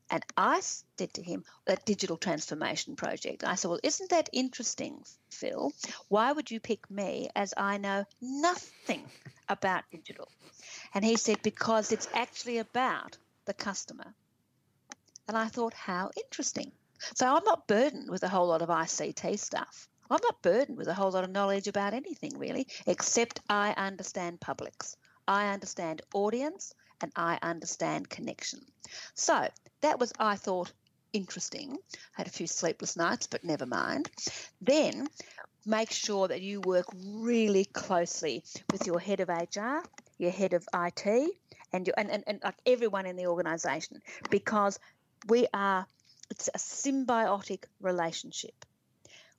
And 0.09 0.23
I 0.37 0.61
said 0.61 1.13
to 1.15 1.21
him, 1.21 1.43
that 1.65 1.85
digital 1.85 2.17
transformation 2.17 2.95
project. 2.95 3.43
I 3.43 3.55
said, 3.55 3.69
Well, 3.69 3.79
isn't 3.83 4.09
that 4.11 4.29
interesting, 4.31 5.03
Phil? 5.29 5.73
Why 6.07 6.31
would 6.31 6.49
you 6.49 6.59
pick 6.59 6.89
me 6.89 7.29
as 7.35 7.53
I 7.57 7.77
know 7.77 8.05
nothing 8.21 9.03
about 9.49 9.83
digital? 9.91 10.29
And 10.93 11.03
he 11.03 11.17
said, 11.17 11.41
Because 11.41 11.91
it's 11.91 12.07
actually 12.13 12.59
about 12.59 13.17
the 13.45 13.53
customer. 13.53 14.13
And 15.27 15.37
I 15.37 15.47
thought, 15.47 15.73
How 15.73 16.11
interesting. 16.15 16.71
So 17.15 17.27
I'm 17.27 17.43
not 17.43 17.67
burdened 17.67 18.09
with 18.09 18.23
a 18.23 18.29
whole 18.29 18.47
lot 18.47 18.61
of 18.61 18.69
ICT 18.69 19.37
stuff. 19.39 19.87
I'm 20.09 20.19
not 20.23 20.41
burdened 20.41 20.77
with 20.77 20.87
a 20.87 20.93
whole 20.93 21.11
lot 21.11 21.25
of 21.25 21.31
knowledge 21.31 21.67
about 21.67 21.93
anything 21.93 22.37
really, 22.37 22.67
except 22.85 23.41
I 23.49 23.73
understand 23.75 24.39
publics. 24.39 24.95
I 25.27 25.49
understand 25.49 26.01
audience 26.13 26.73
and 27.01 27.11
I 27.15 27.37
understand 27.41 28.09
connection. 28.09 28.61
So 29.13 29.47
that 29.87 29.99
was, 29.99 30.11
I 30.19 30.35
thought, 30.35 30.73
interesting. 31.13 31.77
Had 32.11 32.27
a 32.27 32.29
few 32.29 32.45
sleepless 32.45 32.97
nights, 32.97 33.27
but 33.27 33.45
never 33.45 33.65
mind. 33.65 34.09
Then 34.59 35.07
make 35.65 35.91
sure 35.91 36.27
that 36.27 36.41
you 36.41 36.59
work 36.59 36.87
really 36.93 37.63
closely 37.63 38.43
with 38.69 38.85
your 38.85 38.99
head 38.99 39.21
of 39.21 39.29
HR, 39.29 39.79
your 40.17 40.31
head 40.31 40.51
of 40.51 40.67
IT, 40.73 41.31
and 41.71 41.87
your 41.87 41.93
and, 41.97 42.11
and, 42.11 42.23
and 42.27 42.41
like 42.43 42.57
everyone 42.65 43.05
in 43.05 43.15
the 43.15 43.27
organization 43.27 44.01
because 44.29 44.77
we 45.29 45.47
are 45.53 45.85
it's 46.29 46.49
a 46.53 46.57
symbiotic 46.57 47.63
relationship. 47.79 48.65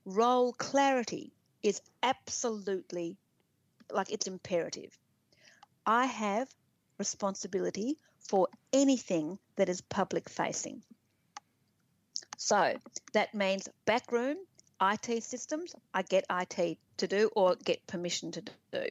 Role 0.07 0.55
clarity 0.55 1.31
is 1.63 1.83
absolutely 2.03 3.19
like 3.93 4.11
it's 4.11 4.27
imperative. 4.27 4.99
I 5.85 6.07
have 6.07 6.49
responsibility 6.99 7.99
for 8.29 8.49
anything 8.73 9.39
that 9.57 9.69
is 9.69 9.81
public 9.81 10.29
facing. 10.29 10.83
So 12.37 12.77
that 13.15 13.35
means 13.35 13.69
backroom, 13.85 14.37
IT 14.81 15.25
systems, 15.25 15.75
I 15.93 16.03
get 16.03 16.25
IT 16.31 16.79
to 16.99 17.07
do 17.07 17.31
or 17.35 17.57
get 17.57 17.85
permission 17.87 18.31
to 18.33 18.43
do. 18.73 18.87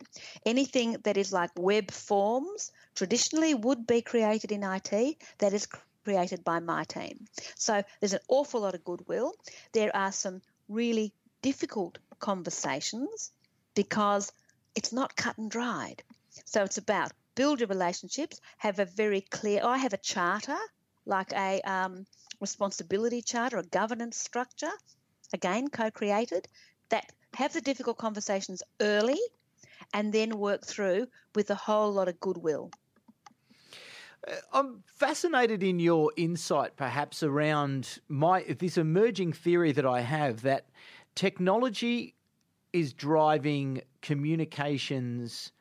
Anything 0.46 0.98
that 1.04 1.16
is 1.18 1.32
like 1.32 1.52
web 1.58 1.92
forms 1.92 2.72
traditionally 2.96 3.54
would 3.54 3.88
be 3.88 4.02
created 4.02 4.52
in 4.52 4.64
IT, 4.64 5.18
that 5.38 5.54
is 5.54 5.68
created 6.04 6.44
by 6.44 6.60
my 6.60 6.84
team. 6.84 7.26
So 7.56 7.84
there's 8.00 8.14
an 8.14 8.20
awful 8.28 8.62
lot 8.62 8.76
of 8.76 8.84
goodwill. 8.84 9.34
There 9.72 9.96
are 9.96 10.12
some 10.12 10.42
really 10.68 11.14
difficult 11.42 12.00
conversations 12.20 13.32
because 13.76 14.32
it's 14.76 14.92
not 14.92 15.16
cut 15.16 15.38
and 15.38 15.50
dried. 15.50 16.04
So 16.46 16.64
it's 16.64 16.78
about 16.78 17.12
build 17.38 17.60
your 17.60 17.68
relationships, 17.68 18.42
have 18.58 18.80
a 18.80 18.86
very 18.86 19.22
clear, 19.22 19.62
I 19.64 19.78
have 19.78 19.94
a 19.94 19.98
charter, 19.98 20.58
like 21.06 21.32
a 21.34 21.62
um, 21.62 22.06
responsibility 22.42 23.22
charter, 23.22 23.58
a 23.60 23.64
governance 23.64 24.18
structure, 24.18 24.72
again, 25.34 25.70
co 25.70 25.92
created, 25.92 26.48
that 26.90 27.06
have 27.36 27.54
the 27.54 27.62
difficult 27.62 28.00
conversations 28.00 28.64
early 28.82 29.20
and 29.94 30.12
then 30.12 30.40
work 30.40 30.66
through 30.66 31.08
with 31.36 31.52
a 31.52 31.56
whole 31.56 31.92
lot 31.94 32.08
of 32.08 32.20
goodwill. 32.20 32.72
Uh, 34.28 34.34
I'm 34.52 34.84
fascinated 34.88 35.62
in 35.62 35.80
your 35.80 36.12
insight, 36.18 36.76
perhaps 36.76 37.22
around 37.22 38.00
my 38.08 38.42
this 38.42 38.78
emerging 38.78 39.34
theory 39.34 39.72
that 39.74 39.86
I 39.86 40.02
have 40.02 40.42
that 40.42 40.66
technology 41.14 42.16
is 42.74 42.94
driving 42.94 43.82
communications 44.02 45.52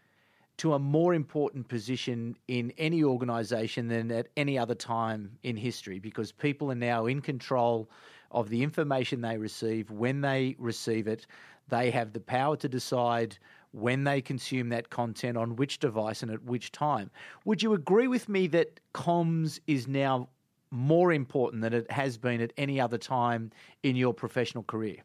to 0.58 0.72
a 0.72 0.78
more 0.78 1.14
important 1.14 1.68
position 1.68 2.36
in 2.48 2.72
any 2.78 3.04
organisation 3.04 3.88
than 3.88 4.10
at 4.10 4.28
any 4.36 4.58
other 4.58 4.74
time 4.74 5.38
in 5.42 5.56
history 5.56 5.98
because 5.98 6.32
people 6.32 6.70
are 6.70 6.76
now 6.76 7.06
in 7.06 7.20
control 7.20 7.90
of 8.30 8.48
the 8.48 8.62
information 8.62 9.20
they 9.20 9.36
receive 9.36 9.90
when 9.90 10.20
they 10.20 10.56
receive 10.58 11.06
it. 11.06 11.26
They 11.68 11.90
have 11.90 12.12
the 12.12 12.20
power 12.20 12.56
to 12.56 12.68
decide 12.68 13.38
when 13.72 14.04
they 14.04 14.22
consume 14.22 14.70
that 14.70 14.88
content 14.88 15.36
on 15.36 15.56
which 15.56 15.78
device 15.78 16.22
and 16.22 16.30
at 16.30 16.42
which 16.44 16.72
time. 16.72 17.10
Would 17.44 17.62
you 17.62 17.74
agree 17.74 18.08
with 18.08 18.28
me 18.28 18.46
that 18.48 18.80
comms 18.94 19.60
is 19.66 19.86
now 19.86 20.28
more 20.70 21.12
important 21.12 21.62
than 21.62 21.72
it 21.72 21.90
has 21.90 22.16
been 22.16 22.40
at 22.40 22.52
any 22.56 22.80
other 22.80 22.98
time 22.98 23.50
in 23.82 23.96
your 23.96 24.14
professional 24.14 24.64
career? 24.64 24.96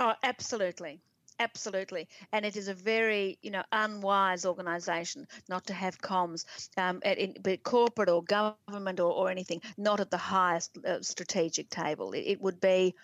Oh, 0.00 0.14
absolutely. 0.22 1.00
Absolutely, 1.40 2.06
and 2.32 2.44
it 2.44 2.56
is 2.56 2.68
a 2.68 2.74
very 2.74 3.38
you 3.42 3.50
know 3.50 3.64
unwise 3.72 4.46
organisation 4.46 5.26
not 5.48 5.66
to 5.66 5.74
have 5.74 5.98
comms, 6.00 6.44
um, 6.76 7.00
at 7.04 7.18
in, 7.18 7.34
be 7.42 7.56
corporate 7.56 8.08
or 8.08 8.22
government 8.22 9.00
or, 9.00 9.12
or 9.12 9.30
anything, 9.30 9.60
not 9.76 9.98
at 9.98 10.12
the 10.12 10.16
highest 10.16 10.78
uh, 10.86 11.02
strategic 11.02 11.68
table. 11.70 12.12
It, 12.12 12.20
it 12.20 12.40
would 12.40 12.60
be, 12.60 12.94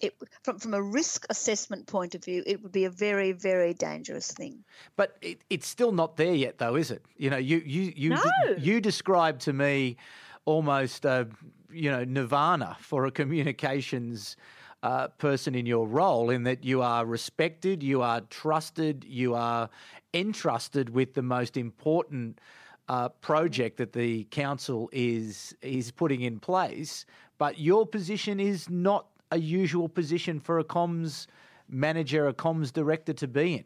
it 0.00 0.14
from 0.44 0.60
from 0.60 0.74
a 0.74 0.82
risk 0.82 1.26
assessment 1.28 1.88
point 1.88 2.14
of 2.14 2.24
view, 2.24 2.44
it 2.46 2.62
would 2.62 2.70
be 2.70 2.84
a 2.84 2.90
very 2.90 3.32
very 3.32 3.74
dangerous 3.74 4.30
thing. 4.30 4.62
But 4.94 5.16
it, 5.20 5.42
it's 5.50 5.66
still 5.66 5.90
not 5.90 6.16
there 6.16 6.34
yet, 6.34 6.58
though, 6.58 6.76
is 6.76 6.92
it? 6.92 7.02
You 7.16 7.30
know, 7.30 7.36
you 7.36 7.62
you 7.66 7.92
you 7.96 8.10
no. 8.10 8.22
you 8.58 8.80
described 8.80 9.40
to 9.42 9.52
me 9.52 9.96
almost 10.44 11.04
a 11.04 11.26
you 11.72 11.90
know 11.90 12.04
nirvana 12.04 12.76
for 12.80 13.06
a 13.06 13.10
communications 13.10 14.36
uh, 14.82 15.08
person 15.08 15.54
in 15.54 15.66
your 15.66 15.86
role 15.86 16.30
in 16.30 16.42
that 16.44 16.64
you 16.64 16.82
are 16.82 17.06
respected, 17.06 17.82
you 17.82 18.02
are 18.02 18.20
trusted, 18.22 19.04
you 19.08 19.34
are 19.34 19.70
entrusted 20.14 20.90
with 20.90 21.14
the 21.14 21.22
most 21.22 21.56
important 21.56 22.40
uh, 22.88 23.08
project 23.08 23.76
that 23.78 23.92
the 23.92 24.24
council 24.24 24.90
is 24.92 25.54
is 25.62 25.90
putting 25.90 26.22
in 26.22 26.38
place. 26.38 27.06
But 27.38 27.58
your 27.58 27.86
position 27.86 28.40
is 28.40 28.68
not 28.68 29.06
a 29.30 29.38
usual 29.38 29.88
position 29.88 30.40
for 30.40 30.58
a 30.58 30.64
comms 30.64 31.26
manager, 31.68 32.28
a 32.28 32.34
comms 32.34 32.72
director 32.72 33.12
to 33.14 33.28
be 33.28 33.54
in. 33.54 33.64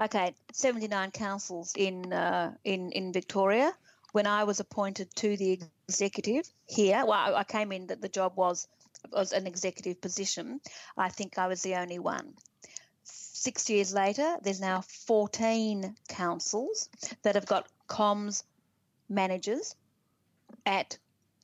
Okay, 0.00 0.34
79 0.52 1.10
councils 1.12 1.72
in 1.76 2.12
uh, 2.12 2.52
in 2.64 2.92
in 2.92 3.12
Victoria. 3.12 3.72
When 4.12 4.26
I 4.26 4.44
was 4.44 4.60
appointed 4.60 5.08
to 5.16 5.38
the 5.38 5.58
executive 5.88 6.46
here, 6.66 7.02
well, 7.06 7.34
I 7.34 7.44
came 7.44 7.72
in 7.72 7.86
that 7.86 8.02
the 8.02 8.10
job 8.10 8.36
was 8.36 8.68
was 9.10 9.32
an 9.32 9.46
executive 9.46 10.00
position, 10.00 10.60
I 10.96 11.08
think 11.08 11.38
I 11.38 11.48
was 11.48 11.62
the 11.62 11.76
only 11.76 11.98
one. 11.98 12.34
Six 13.04 13.68
years 13.68 13.92
later, 13.92 14.36
there's 14.42 14.60
now 14.60 14.82
14 15.06 15.96
councils 16.08 16.88
that 17.22 17.34
have 17.34 17.46
got 17.46 17.66
comms 17.88 18.44
managers 19.08 19.74
at 20.64 20.96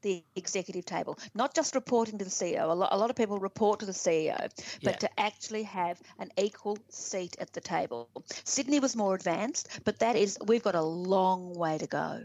the 0.03 0.23
executive 0.37 0.85
table, 0.85 1.19
not 1.35 1.55
just 1.55 1.75
reporting 1.75 2.19
to 2.19 2.25
the 2.25 2.31
CEO. 2.31 2.71
A 2.71 2.73
lot, 2.73 2.91
a 2.93 2.97
lot 2.97 3.11
of 3.11 3.17
people 3.17 3.39
report 3.39 3.81
to 3.81 3.87
the 3.87 3.93
CEO, 3.93 4.39
but 4.83 4.93
yeah. 4.93 4.93
to 4.93 5.21
actually 5.21 5.65
have 5.65 6.01
an 6.19 6.31
equal 6.37 6.79
seat 6.89 7.37
at 7.41 7.53
the 7.53 7.61
table. 7.61 8.09
Sydney 8.45 8.79
was 8.79 8.95
more 8.95 9.15
advanced, 9.15 9.81
but 9.85 9.99
that 9.99 10.15
is, 10.15 10.39
we've 10.47 10.63
got 10.63 10.77
a 10.77 10.83
long 10.83 11.53
way 11.55 11.79
to 11.79 11.87
go. 11.87 12.23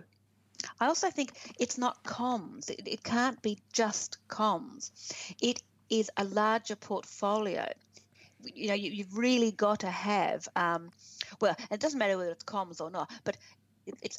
I 0.80 0.88
also 0.88 1.10
think 1.10 1.32
it's 1.60 1.78
not 1.78 2.04
comms. 2.04 2.70
It, 2.70 2.88
it 2.88 3.04
can't 3.04 3.42
be 3.42 3.60
just 3.72 4.18
comms. 4.28 4.92
It 5.42 5.62
is 5.90 6.10
a 6.18 6.24
larger 6.24 6.76
portfolio 6.76 7.68
you 8.44 8.68
know, 8.68 8.74
you, 8.74 9.04
have 9.04 9.18
really 9.18 9.52
got 9.52 9.82
to 9.82 9.90
have, 9.90 10.48
um, 10.56 10.92
well, 11.40 11.56
it 11.72 11.80
doesn't 11.80 12.00
matter 12.00 12.18
whether 12.18 12.32
it's 12.32 12.44
comms 12.44 12.82
or 12.82 12.90
not, 12.90 13.12
but 13.24 13.38
it, 13.86 13.96
it's 14.02 14.18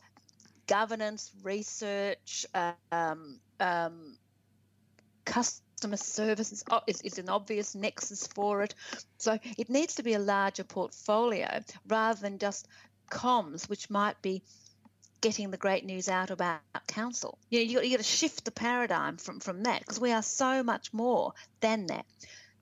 governance, 0.66 1.30
research, 1.43 2.47
um, 2.91 3.41
um, 3.61 4.16
customer 5.24 5.97
services 5.97 6.64
is, 6.87 7.01
is 7.03 7.18
an 7.18 7.28
obvious 7.28 7.74
nexus 7.74 8.26
for 8.26 8.62
it. 8.62 8.74
So 9.18 9.39
it 9.59 9.68
needs 9.68 9.95
to 9.97 10.03
be 10.03 10.14
a 10.14 10.18
larger 10.18 10.64
portfolio 10.64 11.61
rather 11.87 12.20
than 12.20 12.39
just 12.39 12.68
comms, 13.11 13.68
which 13.68 13.91
might 13.91 14.20
be 14.22 14.43
getting 15.25 15.51
the 15.51 15.57
great 15.57 15.87
news 15.87 16.11
out 16.11 16.31
about 16.31 16.61
council. 16.87 17.39
You 17.49 17.61
know, 17.61 17.64
you 17.64 17.75
got, 17.77 17.85
you 17.89 17.97
got 17.97 18.05
to 18.05 18.11
shift 18.11 18.45
the 18.45 18.51
paradigm 18.51 19.16
from, 19.16 19.41
from 19.41 19.62
that 19.62 19.81
because 19.81 19.99
we 19.99 20.12
are 20.12 20.22
so 20.22 20.62
much 20.62 20.93
more 20.93 21.33
than 21.61 21.87
that. 21.87 22.05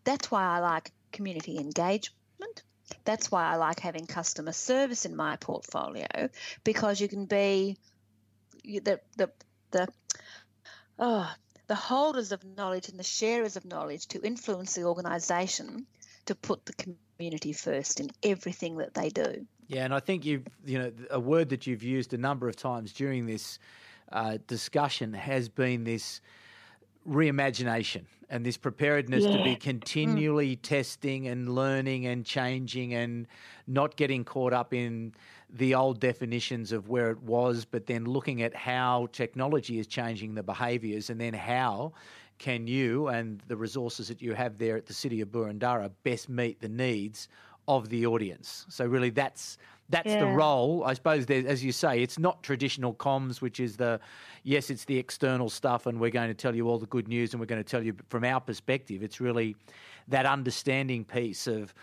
That's 0.05 0.31
why 0.31 0.45
I 0.45 0.61
like 0.61 0.93
community 1.11 1.59
engagement. 1.59 2.63
That's 3.05 3.33
why 3.33 3.47
I 3.47 3.57
like 3.57 3.81
having 3.81 4.07
customer 4.07 4.53
service 4.53 5.05
in 5.05 5.17
my 5.17 5.35
portfolio 5.37 6.07
because 6.63 7.01
you 7.01 7.09
can 7.09 7.27
be 7.27 7.79
the 8.63 9.01
the 9.17 9.31
the 9.73 9.89
oh 11.01 11.29
the 11.67 11.75
holders 11.75 12.31
of 12.31 12.45
knowledge 12.45 12.89
and 12.89 12.99
the 12.99 13.03
sharers 13.03 13.57
of 13.57 13.65
knowledge 13.65 14.07
to 14.09 14.25
influence 14.25 14.75
the 14.75 14.85
organisation 14.85 15.87
to 16.27 16.37
put 16.37 16.65
the 16.65 16.75
community 17.19 17.53
first 17.53 17.99
in 17.99 18.09
everything 18.23 18.77
that 18.77 18.95
they 18.95 19.09
do. 19.09 19.47
Yeah, 19.69 19.85
and 19.85 19.95
I 19.95 20.01
think 20.01 20.25
you've 20.25 20.47
you 20.65 20.79
know 20.79 20.93
a 21.11 21.21
word 21.21 21.49
that 21.51 21.67
you've 21.67 21.83
used 21.83 22.13
a 22.15 22.19
number 22.19 22.49
of 22.49 22.57
times 22.57 22.93
during 22.93 23.27
this 23.27 23.59
uh, 24.11 24.39
discussion 24.47 25.13
has 25.15 25.49
been 25.49 25.85
this 25.85 26.21
reimagination 27.09 28.05
and 28.31 28.47
this 28.47 28.57
preparedness 28.57 29.25
yeah. 29.25 29.37
to 29.37 29.43
be 29.43 29.57
continually 29.57 30.57
mm. 30.57 30.63
testing 30.63 31.27
and 31.27 31.55
learning 31.55 32.07
and 32.07 32.25
changing 32.25 32.95
and 32.95 33.27
not 33.67 33.97
getting 33.97 34.25
caught 34.25 34.53
up 34.53 34.73
in 34.73 35.13
the 35.51 35.75
old 35.75 36.01
definitions 36.01 36.73
of 36.73 36.89
where 36.89 37.11
it 37.11 37.21
was, 37.23 37.65
but 37.65 37.87
then 37.87 38.05
looking 38.05 38.43
at 38.43 38.55
how 38.55 39.09
technology 39.13 39.79
is 39.79 39.87
changing 39.87 40.35
the 40.35 40.43
behaviours 40.43 41.11
and 41.11 41.21
then 41.21 41.35
how 41.35 41.93
can 42.39 42.67
you 42.67 43.09
and 43.09 43.43
the 43.49 43.57
resources 43.57 44.09
that 44.09 44.23
you 44.23 44.33
have 44.33 44.59
there 44.59 44.77
at 44.77 44.87
the 44.87 44.95
City 44.95 45.21
of 45.21 45.29
Boroondara 45.29 45.91
best 46.03 46.29
meet 46.29 46.61
the 46.61 46.69
needs 46.69 47.29
of 47.69 47.89
the 47.89 48.07
audience. 48.07 48.67
So 48.69 48.85
really 48.85 49.11
that's 49.11 49.59
that's 49.89 50.09
yeah. 50.09 50.21
the 50.21 50.27
role. 50.27 50.85
I 50.85 50.95
suppose, 50.95 51.27
as 51.27 51.63
you 51.63 51.71
say, 51.71 52.03
it's 52.03 52.19
not 52.19 52.43
traditional 52.43 52.95
comms, 52.95 53.41
which 53.41 53.61
is 53.61 53.77
the 53.77 54.01
yes, 54.43 54.71
it's 54.71 54.85
the 54.85 54.99
external 54.99 55.51
stuff, 55.51 55.87
and 55.87 56.01
we're 56.01 56.11
going 56.11 56.29
to 56.29 56.35
tell 56.35 56.55
you 56.55 56.69
all 56.69 56.79
the 56.79 56.87
good 56.87 57.09
news, 57.09 57.33
and 57.33 57.41
we're 57.41 57.47
going 57.47 57.63
to 57.63 57.69
tell 57.69 57.83
you 57.83 57.95
from 58.09 58.25
our 58.25 58.41
perspective. 58.41 59.03
It's 59.03 59.21
really 59.21 59.55
that 60.09 60.27
understanding 60.27 61.05
piece 61.05 61.47
of 61.47 61.75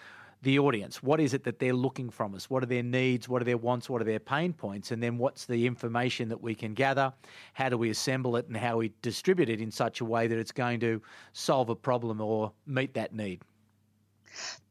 the 0.41 0.57
audience. 0.57 1.03
What 1.03 1.19
is 1.19 1.33
it 1.33 1.43
that 1.43 1.59
they're 1.59 1.73
looking 1.73 2.09
from 2.09 2.33
us? 2.33 2.49
What 2.49 2.63
are 2.63 2.67
their 2.67 2.83
needs? 2.83 3.27
What 3.27 3.41
are 3.41 3.45
their 3.45 3.57
wants? 3.57 3.89
What 3.89 4.01
are 4.01 4.05
their 4.05 4.19
pain 4.19 4.53
points? 4.53 4.91
And 4.91 5.03
then 5.03 5.17
what's 5.17 5.45
the 5.45 5.67
information 5.67 6.29
that 6.29 6.41
we 6.41 6.55
can 6.55 6.73
gather? 6.73 7.11
How 7.53 7.67
do 7.69 7.77
we 7.77 7.89
assemble 7.89 8.37
it 8.37 8.47
and 8.47 8.55
how 8.55 8.77
we 8.77 8.93
distribute 9.01 9.49
it 9.49 9.59
in 9.59 9.69
such 9.69 9.99
a 9.99 10.05
way 10.05 10.27
that 10.27 10.37
it's 10.37 10.53
going 10.53 10.79
to 10.79 11.01
solve 11.33 11.69
a 11.69 11.75
problem 11.75 12.21
or 12.21 12.53
meet 12.65 12.93
that 12.93 13.13
need? 13.13 13.41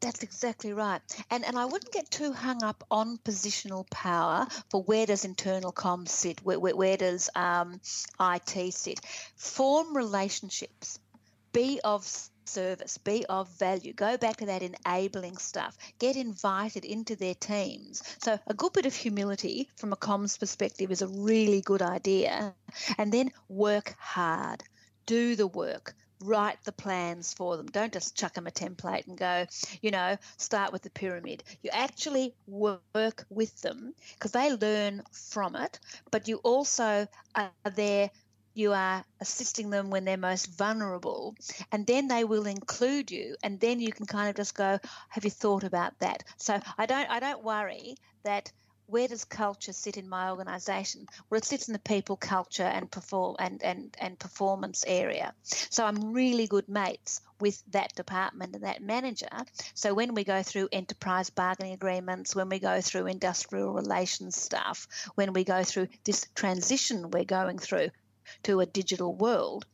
That's 0.00 0.22
exactly 0.22 0.72
right. 0.72 1.00
And 1.30 1.44
and 1.44 1.58
I 1.58 1.64
wouldn't 1.64 1.92
get 1.92 2.10
too 2.10 2.32
hung 2.32 2.62
up 2.62 2.84
on 2.90 3.18
positional 3.18 3.88
power 3.90 4.46
for 4.70 4.82
where 4.82 5.06
does 5.06 5.24
internal 5.24 5.72
comms 5.72 6.08
sit, 6.08 6.40
where, 6.42 6.58
where, 6.58 6.76
where 6.76 6.96
does 6.96 7.30
um, 7.34 7.80
IT 8.20 8.74
sit. 8.74 9.00
Form 9.36 9.96
relationships. 9.96 10.98
Be 11.52 11.80
of 11.82 12.04
service, 12.48 12.98
be 12.98 13.24
of 13.26 13.48
value. 13.58 13.92
Go 13.92 14.16
back 14.16 14.38
to 14.38 14.46
that 14.46 14.62
enabling 14.62 15.36
stuff. 15.36 15.76
Get 15.98 16.16
invited 16.16 16.84
into 16.84 17.14
their 17.16 17.34
teams. 17.34 18.02
So, 18.22 18.38
a 18.46 18.54
good 18.54 18.72
bit 18.72 18.86
of 18.86 18.94
humility 18.94 19.68
from 19.76 19.92
a 19.92 19.96
comms 19.96 20.38
perspective 20.38 20.90
is 20.90 21.02
a 21.02 21.08
really 21.08 21.60
good 21.60 21.82
idea. 21.82 22.54
And 22.96 23.12
then 23.12 23.30
work 23.48 23.94
hard. 23.98 24.62
Do 25.06 25.36
the 25.36 25.46
work 25.46 25.94
write 26.20 26.62
the 26.64 26.72
plans 26.72 27.32
for 27.32 27.56
them. 27.56 27.66
Don't 27.66 27.92
just 27.92 28.16
chuck 28.16 28.34
them 28.34 28.46
a 28.46 28.50
template 28.50 29.06
and 29.06 29.16
go, 29.16 29.46
you 29.80 29.90
know, 29.90 30.16
start 30.36 30.72
with 30.72 30.82
the 30.82 30.90
pyramid. 30.90 31.44
You 31.62 31.70
actually 31.72 32.34
work 32.46 33.24
with 33.30 33.60
them 33.60 33.94
because 34.14 34.32
they 34.32 34.52
learn 34.52 35.02
from 35.12 35.56
it, 35.56 35.78
but 36.10 36.28
you 36.28 36.36
also 36.38 37.06
are 37.34 37.50
there. 37.74 38.10
You 38.54 38.72
are 38.72 39.04
assisting 39.20 39.70
them 39.70 39.90
when 39.90 40.04
they're 40.04 40.16
most 40.16 40.46
vulnerable, 40.46 41.36
and 41.70 41.86
then 41.86 42.08
they 42.08 42.24
will 42.24 42.46
include 42.46 43.12
you, 43.12 43.36
and 43.44 43.60
then 43.60 43.78
you 43.78 43.92
can 43.92 44.06
kind 44.06 44.28
of 44.28 44.34
just 44.34 44.56
go, 44.56 44.80
"Have 45.10 45.24
you 45.24 45.30
thought 45.30 45.62
about 45.62 45.96
that?" 46.00 46.24
So 46.38 46.58
I 46.76 46.86
don't, 46.86 47.08
I 47.08 47.20
don't 47.20 47.44
worry 47.44 47.94
that 48.24 48.50
where 48.88 49.06
does 49.06 49.24
culture 49.24 49.72
sit 49.72 49.98
in 49.98 50.08
my 50.08 50.30
organization? 50.30 51.06
Well, 51.28 51.38
it 51.38 51.44
sits 51.44 51.68
in 51.68 51.74
the 51.74 51.78
people, 51.78 52.16
culture, 52.16 52.62
and 52.62 52.90
perform 52.90 53.36
and, 53.38 53.62
and, 53.62 53.94
and 54.00 54.18
performance 54.18 54.82
area. 54.86 55.34
So 55.42 55.84
I'm 55.84 56.12
really 56.12 56.46
good 56.46 56.68
mates 56.68 57.20
with 57.38 57.62
that 57.72 57.94
department 57.94 58.54
and 58.54 58.64
that 58.64 58.82
manager. 58.82 59.28
So 59.74 59.92
when 59.92 60.14
we 60.14 60.24
go 60.24 60.42
through 60.42 60.70
enterprise 60.72 61.28
bargaining 61.28 61.74
agreements, 61.74 62.34
when 62.34 62.48
we 62.48 62.58
go 62.58 62.80
through 62.80 63.06
industrial 63.06 63.74
relations 63.74 64.40
stuff, 64.40 64.88
when 65.14 65.34
we 65.34 65.44
go 65.44 65.62
through 65.62 65.88
this 66.04 66.26
transition 66.34 67.10
we're 67.10 67.24
going 67.24 67.58
through 67.58 67.90
to 68.44 68.60
a 68.60 68.66
digital 68.66 69.14
world, 69.14 69.66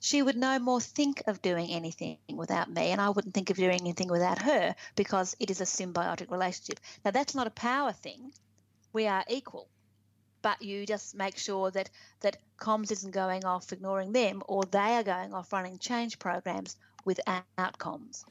she 0.00 0.22
would 0.22 0.36
no 0.36 0.58
more 0.58 0.80
think 0.80 1.22
of 1.26 1.42
doing 1.42 1.70
anything 1.70 2.18
without 2.32 2.70
me, 2.70 2.90
and 2.90 3.00
I 3.00 3.10
wouldn't 3.10 3.34
think 3.34 3.50
of 3.50 3.56
doing 3.56 3.80
anything 3.80 4.08
without 4.08 4.42
her 4.42 4.74
because 4.94 5.36
it 5.40 5.50
is 5.50 5.60
a 5.60 5.64
symbiotic 5.64 6.30
relationship. 6.30 6.80
Now, 7.04 7.10
that's 7.10 7.34
not 7.34 7.46
a 7.46 7.50
power 7.50 7.92
thing, 7.92 8.32
we 8.92 9.06
are 9.06 9.24
equal. 9.28 9.68
But 10.42 10.62
you 10.62 10.86
just 10.86 11.16
make 11.16 11.36
sure 11.36 11.70
that, 11.72 11.90
that 12.20 12.36
comms 12.58 12.92
isn't 12.92 13.10
going 13.10 13.44
off 13.44 13.72
ignoring 13.72 14.12
them 14.12 14.42
or 14.46 14.64
they 14.64 14.96
are 14.96 15.02
going 15.02 15.34
off 15.34 15.52
running 15.52 15.78
change 15.78 16.18
programs 16.18 16.76
without 17.04 17.44
comms. 17.78 18.24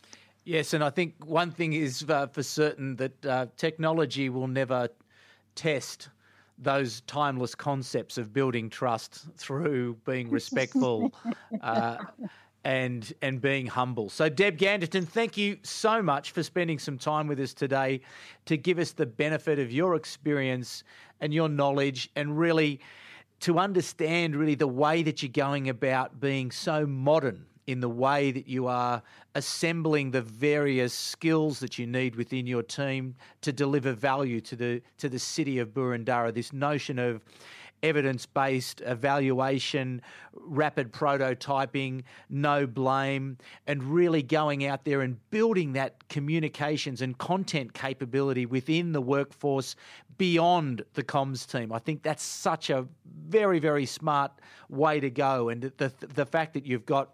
Yes, 0.46 0.74
and 0.74 0.82
I 0.84 0.90
think 0.90 1.16
one 1.26 1.52
thing 1.52 1.74
is 1.74 2.06
uh, 2.08 2.28
for 2.28 2.42
certain 2.42 2.96
that 2.96 3.26
uh, 3.26 3.48
technology 3.58 4.30
will 4.30 4.48
never 4.48 4.88
test 5.56 6.10
those 6.58 7.02
timeless 7.02 7.54
concepts 7.54 8.18
of 8.18 8.34
building 8.34 8.70
trust 8.70 9.26
through 9.36 9.96
being 10.06 10.30
respectful 10.40 11.12
uh, 11.62 11.98
and 12.68 13.14
and 13.22 13.40
being 13.40 13.66
humble. 13.66 14.10
So, 14.10 14.28
Deb 14.28 14.58
Ganderton, 14.58 15.08
thank 15.08 15.38
you 15.38 15.58
so 15.64 16.02
much 16.02 16.32
for 16.32 16.44
spending 16.44 16.80
some 16.80 16.98
time 16.98 17.26
with 17.26 17.40
us 17.40 17.54
today 17.54 18.02
to 18.46 18.58
give 18.58 18.78
us 18.78 18.92
the 18.92 19.06
benefit 19.06 19.58
of 19.58 19.72
your 19.72 19.96
experience 19.96 20.84
and 21.22 21.34
your 21.34 21.48
knowledge, 21.48 22.10
and 22.18 22.38
really 22.38 22.82
to 23.40 23.58
understand 23.58 24.36
really 24.36 24.56
the 24.56 24.68
way 24.68 25.02
that 25.02 25.24
you're 25.24 25.32
going 25.32 25.70
about 25.70 26.20
being 26.20 26.52
so 26.52 26.86
modern 26.86 27.46
in 27.68 27.80
the 27.80 27.90
way 27.90 28.32
that 28.32 28.48
you 28.50 28.68
are 28.68 29.02
assembling 29.36 30.12
the 30.12 30.22
various 30.22 30.94
skills 30.94 31.62
that 31.62 31.78
you 31.78 31.88
need 31.88 32.18
within 32.18 32.46
your 32.46 32.64
team 32.64 33.16
to 33.40 33.54
deliver 33.54 33.94
value 33.94 34.42
to 34.42 34.58
the 34.58 34.82
to 34.98 35.08
the 35.08 35.20
city 35.20 35.60
of 35.60 35.70
Boroondara. 35.70 36.34
This 36.34 36.52
notion 36.52 37.00
of 37.00 37.22
evidence 37.84 38.26
based 38.26 38.82
evaluation, 38.86 40.02
rapid 40.34 40.92
prototyping, 40.92 42.04
no 42.30 42.68
blame, 42.68 43.38
and 43.68 43.84
really 43.84 44.24
going 44.24 44.66
out 44.66 44.86
there 44.86 45.02
and 45.02 45.18
building 45.30 45.74
that 45.74 46.08
communications 46.10 47.02
and 47.02 47.18
content 47.18 47.74
capability 47.74 48.46
within 48.46 48.92
the 48.92 49.02
workforce 49.02 49.76
beyond 50.18 50.84
the 50.94 51.04
comms 51.04 51.50
team. 51.50 51.72
I 51.72 51.80
think 51.80 52.04
that's 52.04 52.24
such 52.24 52.70
a 52.70 52.88
very, 53.28 53.60
very 53.60 53.86
smart 53.86 54.32
way 54.70 55.00
to 55.00 55.10
go. 55.10 55.50
And 55.50 55.72
the, 55.78 55.92
the 56.00 56.26
fact 56.26 56.54
that 56.54 56.66
you've 56.66 56.86
got 56.86 57.10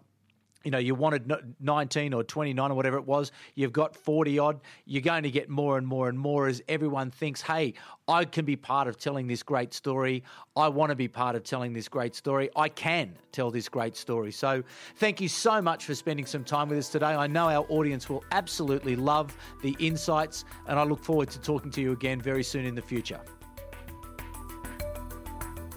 you 0.64 0.70
know, 0.70 0.78
you 0.78 0.94
wanted 0.94 1.30
19 1.60 2.14
or 2.14 2.24
29 2.24 2.70
or 2.70 2.74
whatever 2.74 2.96
it 2.96 3.06
was, 3.06 3.30
you've 3.54 3.72
got 3.72 3.94
40 3.94 4.38
odd, 4.38 4.60
you're 4.86 5.02
going 5.02 5.22
to 5.22 5.30
get 5.30 5.48
more 5.48 5.78
and 5.78 5.86
more 5.86 6.08
and 6.08 6.18
more 6.18 6.48
as 6.48 6.62
everyone 6.68 7.10
thinks, 7.10 7.42
hey, 7.42 7.74
I 8.08 8.24
can 8.24 8.44
be 8.44 8.56
part 8.56 8.88
of 8.88 8.98
telling 8.98 9.26
this 9.26 9.42
great 9.42 9.74
story. 9.74 10.24
I 10.56 10.68
want 10.68 10.90
to 10.90 10.96
be 10.96 11.08
part 11.08 11.36
of 11.36 11.44
telling 11.44 11.72
this 11.72 11.88
great 11.88 12.14
story. 12.14 12.50
I 12.56 12.68
can 12.68 13.14
tell 13.32 13.50
this 13.50 13.68
great 13.68 13.96
story. 13.96 14.32
So 14.32 14.62
thank 14.96 15.20
you 15.20 15.28
so 15.28 15.60
much 15.60 15.84
for 15.84 15.94
spending 15.94 16.26
some 16.26 16.44
time 16.44 16.68
with 16.68 16.78
us 16.78 16.88
today. 16.88 17.06
I 17.06 17.26
know 17.26 17.48
our 17.48 17.66
audience 17.68 18.08
will 18.08 18.24
absolutely 18.32 18.96
love 18.96 19.36
the 19.62 19.76
insights, 19.78 20.44
and 20.66 20.78
I 20.78 20.84
look 20.84 21.02
forward 21.02 21.30
to 21.30 21.40
talking 21.40 21.70
to 21.72 21.80
you 21.80 21.92
again 21.92 22.20
very 22.20 22.42
soon 22.42 22.64
in 22.64 22.74
the 22.74 22.82
future. 22.82 23.20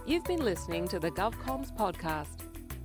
You've 0.06 0.24
been 0.24 0.46
listening 0.46 0.88
to 0.88 1.00
the 1.00 1.12
GovComms 1.12 1.76
podcast. 1.76 2.47